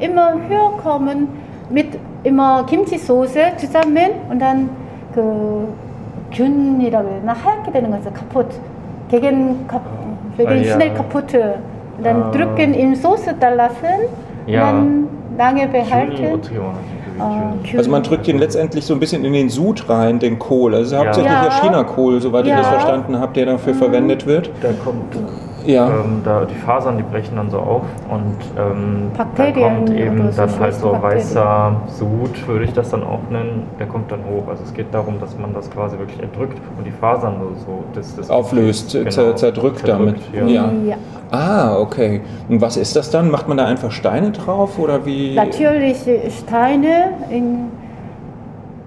[0.00, 1.28] äh, immer höher kommen
[1.70, 1.86] mit
[2.24, 4.68] immer Kimchi-Soße zusammen und dann
[5.14, 5.68] 그
[6.31, 8.49] 균이라고 해야 되나 하얗게 되는 거죠 kaputt
[9.09, 9.81] gegen kap
[10.37, 10.73] wegen Ah, ja.
[10.75, 12.31] schnell kaputt und dann Ah.
[12.31, 14.07] drücken in Soße da lassen
[14.47, 14.69] Ja.
[14.71, 16.91] und dann lange 균이 behalten 어떻게 원하지?
[17.17, 17.63] 그 어, 균.
[17.63, 17.77] 균.
[17.79, 20.73] Also man drückt den letztendlich so ein bisschen in den Sud rein, den Kohl.
[20.73, 21.43] Also hauptsächlich Ja.
[21.45, 22.59] ja China-Kohl, soweit ich Ja.
[22.59, 24.49] das verstanden habe, der dafür verwendet wird.
[24.61, 25.13] Da kommt
[25.66, 25.88] ja.
[25.88, 30.30] ähm, da die Fasern, die brechen dann so auf und ähm, da Bakterien kommt eben
[30.32, 34.10] so dann halt so schlechte weißer Sud, würde ich das dann auch nennen, der kommt
[34.12, 34.48] dann hoch.
[34.48, 37.84] Also es geht darum, dass man das quasi wirklich erdrückt und die Fasern so, so
[37.94, 40.16] das, das Auflöst, zer- zerdrückt damit.
[40.32, 40.46] Ja.
[40.46, 40.70] Ja.
[40.86, 40.96] ja.
[41.30, 42.20] Ah, okay.
[42.48, 43.30] Und was ist das dann?
[43.30, 45.34] Macht man da einfach Steine drauf oder wie?
[45.34, 45.98] Natürlich
[46.28, 47.70] Steine, in,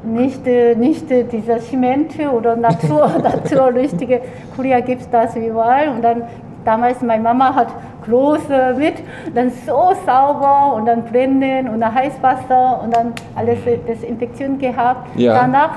[0.03, 4.21] nicht, äh, nicht äh, diese Zemente oder Natur, naturrichtige.
[4.55, 5.89] Korea gibt es das überall.
[5.89, 6.23] Und dann
[6.65, 7.67] damals meine Mama hat
[8.05, 8.95] große mit,
[9.33, 15.07] dann so sauber und dann brennen und dann Heißwasser und dann alles Desinfektion gehabt.
[15.17, 15.33] Ja.
[15.35, 15.71] Danach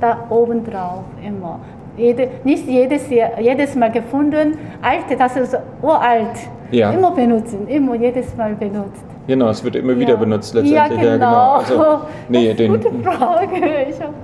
[0.00, 1.58] da oben drauf immer.
[1.96, 6.48] Jede, nicht jedes, Jahr, jedes Mal gefunden, alte, das ist uralt.
[6.72, 6.90] Ja.
[6.90, 9.04] Immer benutzen, immer jedes Mal benutzt.
[9.28, 9.98] Genau, es wird immer Ja.
[9.98, 11.02] wieder benutzt letztendlich.
[11.02, 11.52] Ja, genau.
[11.52, 13.48] Also, nee, das ist eine gute Frage.
[13.88, 14.14] Ich habe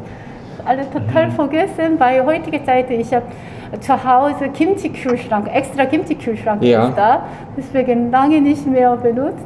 [0.65, 3.27] alle total vergessen, weil heutige Zeit, ich habe
[3.81, 6.89] zu Hause Kimchi-Kühlschrank, extra Kimchi-Kühlschrank Ja.
[6.89, 7.23] ist da,
[7.57, 9.45] deswegen lange nicht mehr benutzt,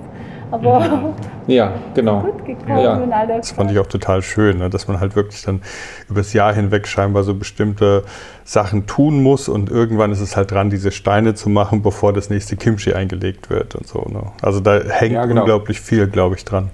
[0.51, 1.13] aber
[1.47, 2.21] ja, genau.
[2.21, 3.01] gut gekommen Ja.
[3.11, 3.37] alle.
[3.37, 4.71] Das fand ich auch total schön, ne?
[4.71, 5.61] dass man halt wirklich dann
[6.09, 8.05] übers Jahr hinweg scheinbar so bestimmte
[8.45, 12.31] Sachen tun muss und irgendwann ist es halt dran, diese Steine zu machen, bevor das
[12.31, 14.07] nächste Kimchi eingelegt wird und so.
[14.09, 14.23] Ne?
[14.43, 15.43] Also da hängt Ja, genau.
[15.43, 16.71] unglaublich viel, glaube ich, dran.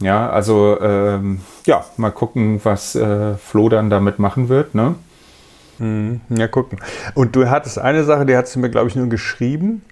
[0.00, 4.74] Ja, also ähm, ja, mal gucken, was äh, Flo dann damit machen wird.
[4.74, 4.94] Ne?
[5.78, 6.20] Mhm.
[6.28, 6.78] Ja, gucken.
[7.14, 9.82] Und du hattest eine Sache, die hast du mir, glaube ich, nur geschrieben.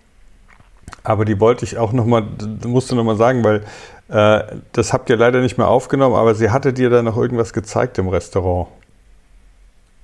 [1.02, 2.24] Aber die wollte ich auch nochmal,
[2.64, 3.62] musst du nochmal sagen, weil
[4.08, 7.52] äh, das habt ihr leider nicht mehr aufgenommen, aber sie hatte dir da noch irgendwas
[7.52, 8.68] gezeigt im Restaurant.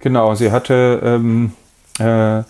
[0.00, 1.52] Genau, sie hatte, ähm,
[1.98, 2.42] äh, äh,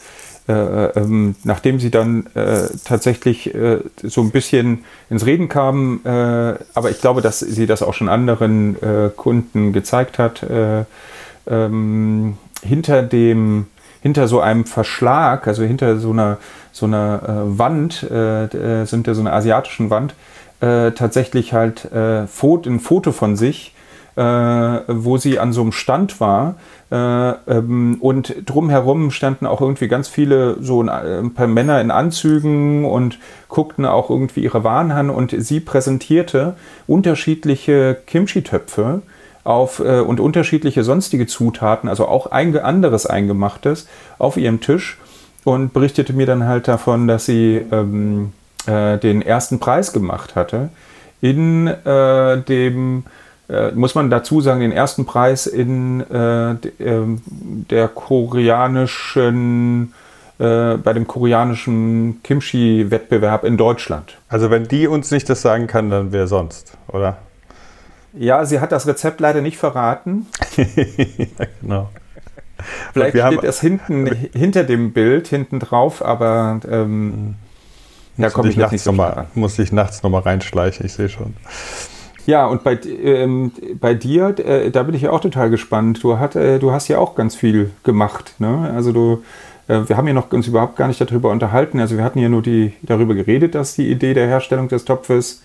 [0.48, 6.90] ähm, nachdem sie dann äh, tatsächlich äh, so ein bisschen ins Reden kam, äh, aber
[6.90, 10.84] ich glaube, dass sie das auch schon anderen äh, Kunden gezeigt hat, äh,
[11.48, 13.66] ähm, hinter dem,
[14.02, 16.38] hinter so einem Verschlag, also hinter so einer,
[16.72, 20.14] so einer äh, Wand, äh, äh, so hinter so einer asiatischen Wand,
[20.60, 23.74] äh, tatsächlich halt äh, ein Foto von sich,
[24.16, 26.56] äh, wo sie an so einem Stand war.
[26.90, 31.90] Äh, ähm, und drumherum standen auch irgendwie ganz viele, so ein, ein paar Männer in
[31.90, 35.10] Anzügen und guckten auch irgendwie ihre Waren an.
[35.10, 36.56] Und sie präsentierte
[36.86, 39.02] unterschiedliche Kimchi-Töpfe
[39.44, 43.88] auf, äh, und unterschiedliche sonstige Zutaten, also auch ein anderes Eingemachtes,
[44.18, 44.98] auf ihrem Tisch
[45.44, 48.32] und berichtete mir dann halt davon, dass sie ähm,
[48.66, 50.68] äh, den ersten Preis gemacht hatte
[51.20, 53.04] in äh, dem
[53.50, 57.20] äh, muss man dazu sagen, den ersten Preis in äh, ähm,
[57.70, 59.92] der koreanischen,
[60.38, 64.18] äh, bei dem koreanischen Kimchi-Wettbewerb in Deutschland.
[64.28, 67.18] Also wenn die uns nicht das sagen kann, dann wer sonst, oder?
[68.12, 70.26] Ja, sie hat das Rezept leider nicht verraten.
[70.56, 71.88] ja, genau.
[72.92, 77.34] Vielleicht wir haben- steht es hinten hinter dem Bild, hinten drauf, aber ähm,
[78.16, 80.92] da Musst du komme ich nachts nicht so mal, muss ich nachts nochmal reinschleichen, ich
[80.92, 81.34] sehe schon.
[82.26, 83.50] Ja, und bei, ähm,
[83.80, 86.02] bei dir, äh, da bin ich ja auch total gespannt.
[86.02, 88.34] Du, hat, äh, du hast ja auch ganz viel gemacht.
[88.38, 88.70] Ne?
[88.74, 89.24] Also du,
[89.68, 91.80] äh, wir haben ja noch uns überhaupt gar nicht darüber unterhalten.
[91.80, 95.42] Also wir hatten ja nur die, darüber geredet, dass die Idee der Herstellung des Topfes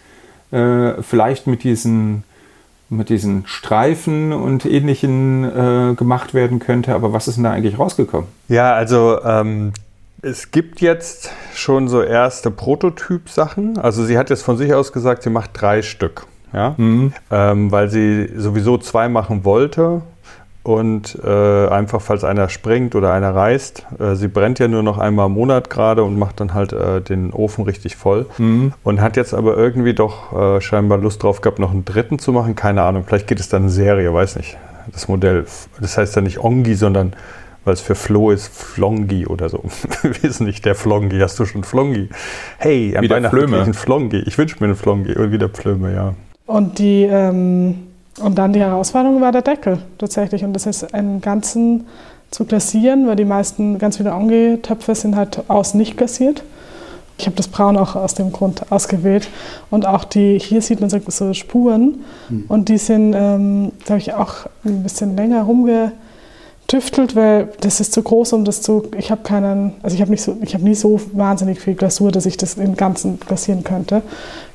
[0.51, 2.24] äh, vielleicht mit diesen,
[2.90, 6.94] mit diesen Streifen und ähnlichen äh, gemacht werden könnte.
[6.94, 8.28] Aber was ist denn da eigentlich rausgekommen?
[8.48, 9.74] Ja, also ähm,
[10.22, 13.78] es gibt jetzt schon so erste Prototyp-Sachen.
[13.78, 16.26] Also sie hat jetzt von sich aus gesagt, sie macht drei Stück.
[16.54, 16.74] Ja?
[16.78, 17.14] Mhm.
[17.32, 20.02] Ähm, weil sie sowieso zwei machen wollte.
[20.66, 24.97] Und äh, einfach, falls einer springt oder einer reißt, äh, sie brennt ja nur noch
[24.97, 28.26] einmal im Monat gerade und macht dann halt äh, den Ofen richtig voll.
[28.39, 28.74] Mhm.
[28.84, 32.32] Und hat jetzt aber irgendwie doch äh, scheinbar Lust drauf gehabt, noch einen dritten zu
[32.32, 32.55] machen.
[32.55, 34.57] Keine Ahnung, vielleicht geht es dann in Serie, weiß nicht.
[34.91, 35.45] Das Modell,
[35.80, 37.13] das heißt ja nicht Ongi, sondern
[37.63, 39.63] weil es für Flo ist, Flongi oder so.
[40.01, 41.20] Wir sind nicht der Flongi.
[41.20, 42.09] Hast du schon Flongi?
[42.57, 44.24] Hey, der Weihnachten einen Flongi.
[44.26, 45.13] Ich wünsche mir einen Flongi.
[45.13, 46.16] Und wieder Pflöme, ja.
[46.47, 47.88] Und, die, ähm,
[48.20, 50.43] und dann die Herausforderung war der Deckel tatsächlich.
[50.43, 51.86] Und das ist einen ganzen
[52.32, 56.43] zu glasieren, weil die meisten, ganz viele Ongi-Töpfe sind halt außen nicht glasiert.
[57.18, 59.30] Ich habe das Braun auch aus dem Grund ausgewählt.
[59.70, 62.45] Und auch die, hier sieht man so, Spuren mhm.
[62.49, 68.03] und die sind, ähm, habe ich auch ein bisschen länger rumgetüftelt, weil das ist zu
[68.03, 70.76] groß, um das zu, ich habe keinen, also ich habe nicht so, ich habe nie
[70.76, 74.01] so wahnsinnig viel Glasur, dass ich das im Ganzen glasieren könnte.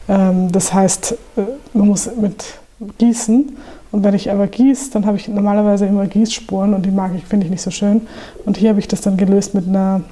[0.07, 1.43] Ähm, das heißt, äh,
[1.73, 2.60] man muss mit
[2.99, 3.57] gießen
[3.93, 7.25] und wenn ich aber gieße, dann habe ich normalerweise immer Gießspuren und die mag ich,
[7.25, 8.03] finde ich nicht so schön.
[8.45, 10.03] Und hier habe ich das dann gelöst mit einer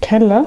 [0.00, 0.46] Kelle.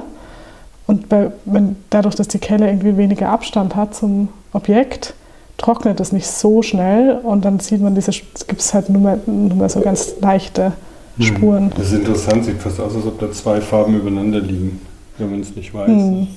[0.85, 5.13] Und bei, wenn, dadurch, dass die Kelle irgendwie weniger Abstand hat zum Objekt,
[5.57, 9.19] trocknet es nicht so schnell und dann sieht man diese, gibt es halt nur mehr,
[9.25, 10.73] nur mehr so ganz leichte
[11.17, 11.25] hm.
[11.25, 11.71] Spuren.
[11.77, 14.81] Das ist interessant, sieht fast aus, als ob da zwei Farben übereinander liegen,
[15.17, 15.87] wenn man es nicht weiß.
[15.87, 16.27] Hm.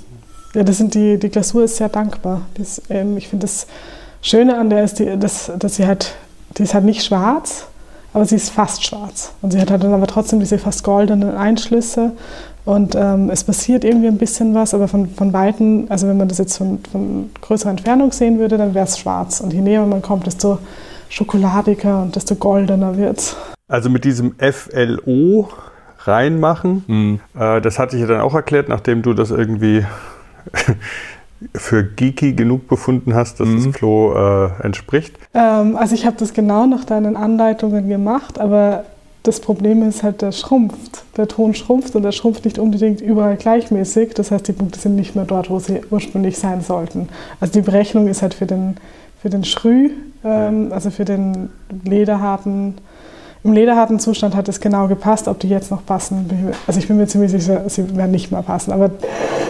[0.55, 2.43] Ja, das sind die, die Glasur ist sehr dankbar.
[2.55, 3.67] Das, ähm, ich finde das
[4.27, 6.17] Schöne an der ist, die, dass, dass sie halt
[6.59, 7.69] die ist halt nicht schwarz,
[8.13, 9.33] aber sie ist fast schwarz.
[9.41, 12.13] Und sie hat halt dann aber trotzdem diese fast goldenen Einschlüsse.
[12.65, 16.27] Und ähm, es passiert irgendwie ein bisschen was, aber von, von Weitem, also wenn man
[16.27, 19.41] das jetzt von, von größerer Entfernung sehen würde, dann wäre es schwarz.
[19.41, 20.59] Und je näher man kommt, desto
[21.09, 23.37] schokoladiger und desto goldener wird es.
[23.69, 25.49] Also mit diesem FLO
[26.01, 27.21] reinmachen, mhm.
[27.39, 29.85] äh, das hatte ich ja dann auch erklärt, nachdem du das irgendwie
[31.55, 33.65] für geeky genug befunden hast, dass mhm.
[33.65, 35.19] das Flo äh, entspricht?
[35.35, 38.85] Ähm, also ich habe das genau nach deinen Anleitungen gemacht, aber
[39.23, 41.05] das Problem ist halt, der schrumpft.
[41.17, 44.15] Der Ton schrumpft und der schrumpft nicht unbedingt überall gleichmäßig.
[44.15, 47.09] Das heißt, die Punkte sind nicht mehr dort, wo sie ursprünglich sein sollten.
[47.41, 48.77] Also die Berechnung ist halt für den,
[49.21, 49.91] für den Schrü,
[50.25, 51.51] ähm, also für den
[51.85, 52.75] lederharten
[53.47, 55.29] im lederharten Zustand hat es genau gepasst.
[55.29, 58.43] Ob die jetzt noch passen, also ich bin mir ziemlich sicher, sie werden nicht mehr
[58.43, 58.73] passen.
[58.73, 58.91] Aber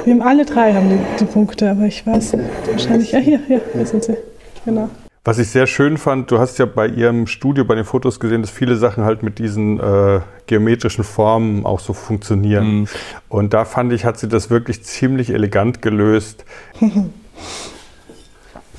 [0.04, 2.36] wir haben alle drei haben die, die Punkte, aber ich weiß
[2.70, 4.16] wahrscheinlich, ja hier, hier, hier sind sie.
[4.64, 4.88] Genau.
[5.24, 8.42] Was ich sehr schön fand, du hast ja bei ihrem Studio, bei den Fotos gesehen,
[8.42, 12.80] dass viele Sachen halt mit diesen äh, geometrischen Formen auch so funktionieren.
[12.80, 12.88] Mhm.
[13.28, 16.44] Und da fand ich, hat sie das wirklich ziemlich elegant gelöst.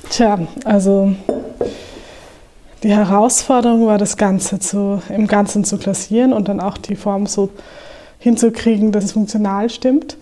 [0.08, 1.14] Tja, also
[2.82, 7.26] die Herausforderung war, das Ganze zu, im Ganzen zu klassieren und dann auch die Form
[7.26, 7.50] so
[8.18, 10.16] hinzukriegen, dass es funktional stimmt.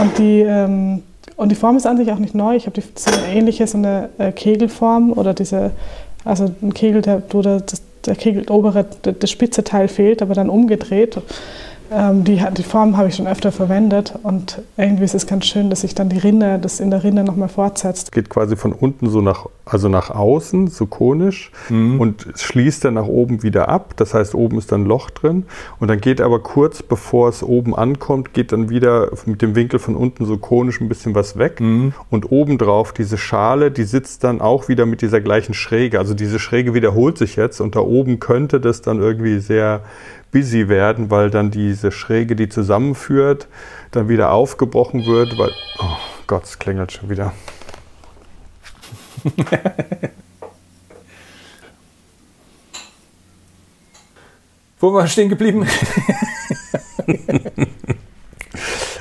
[0.00, 1.02] Und die, ähm,
[1.36, 2.56] und die Form ist an sich auch nicht neu.
[2.56, 5.72] Ich habe so eine ähnliche, so eine äh, Kegelform oder diese,
[6.24, 7.62] also ein Kegel, der, der,
[8.06, 11.18] der Kegel, obere, das spitze Teil fehlt, aber dann umgedreht.
[11.90, 15.68] Ähm, die, die Form habe ich schon öfter verwendet und irgendwie ist es ganz schön,
[15.70, 18.10] dass sich dann die Rinne, das in der Rinne nochmal fortsetzt.
[18.12, 22.00] Geht quasi von unten so nach, also nach außen, so konisch mhm.
[22.00, 23.94] und schließt dann nach oben wieder ab.
[23.96, 25.44] Das heißt, oben ist dann ein Loch drin
[25.78, 29.78] und dann geht aber kurz bevor es oben ankommt, geht dann wieder mit dem Winkel
[29.78, 31.92] von unten so konisch ein bisschen was weg mhm.
[32.10, 35.98] und obendrauf diese Schale, die sitzt dann auch wieder mit dieser gleichen Schräge.
[35.98, 39.82] Also diese Schräge wiederholt sich jetzt und da oben könnte das dann irgendwie sehr
[40.34, 43.46] busy werden, weil dann diese Schräge, die zusammenführt,
[43.92, 47.32] dann wieder aufgebrochen wird, weil, oh Gott, es klingelt schon wieder.
[54.80, 55.68] Wo war stehen geblieben?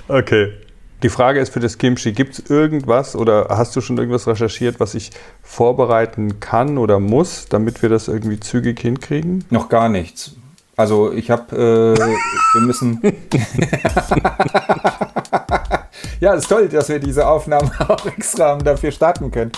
[0.08, 0.54] okay.
[1.02, 4.80] Die Frage ist für das Kimchi, gibt es irgendwas oder hast du schon irgendwas recherchiert,
[4.80, 5.10] was ich
[5.42, 9.44] vorbereiten kann oder muss, damit wir das irgendwie zügig hinkriegen?
[9.50, 10.36] Noch gar nichts.
[10.76, 13.00] Also ich habe, äh, wir müssen.
[16.20, 19.52] ja, ist toll, dass wir diese Aufnahmen auch extra dafür starten können.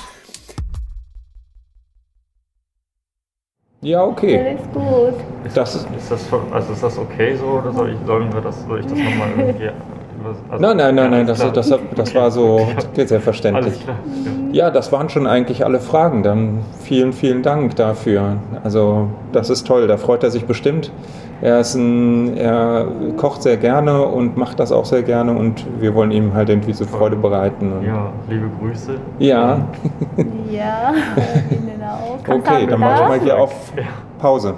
[3.81, 4.39] Ja, okay.
[4.39, 5.13] Alles gut.
[5.45, 8.65] Ist das, ist, das, also ist das okay so oder soll ich, sollen wir das,
[8.65, 9.69] soll ich das nochmal irgendwie
[10.49, 13.79] also nein, nein, nein, nein, das, das, das war so sehr verständlich.
[14.51, 16.23] Ja, das waren schon eigentlich alle Fragen.
[16.23, 18.37] Dann vielen, vielen Dank dafür.
[18.63, 20.91] Also das ist toll, da freut er sich bestimmt.
[21.41, 25.93] Er, ist ein, er kocht sehr gerne und macht das auch sehr gerne und wir
[25.93, 27.73] wollen ihm halt irgendwie so Freude bereiten.
[27.85, 28.95] ja, liebe Grüße.
[29.19, 29.67] Ja.
[30.49, 30.93] Ja,
[31.51, 32.33] Ihnen auch.
[32.33, 33.53] okay, dann mache ich mal hier auf
[34.19, 34.53] Pause.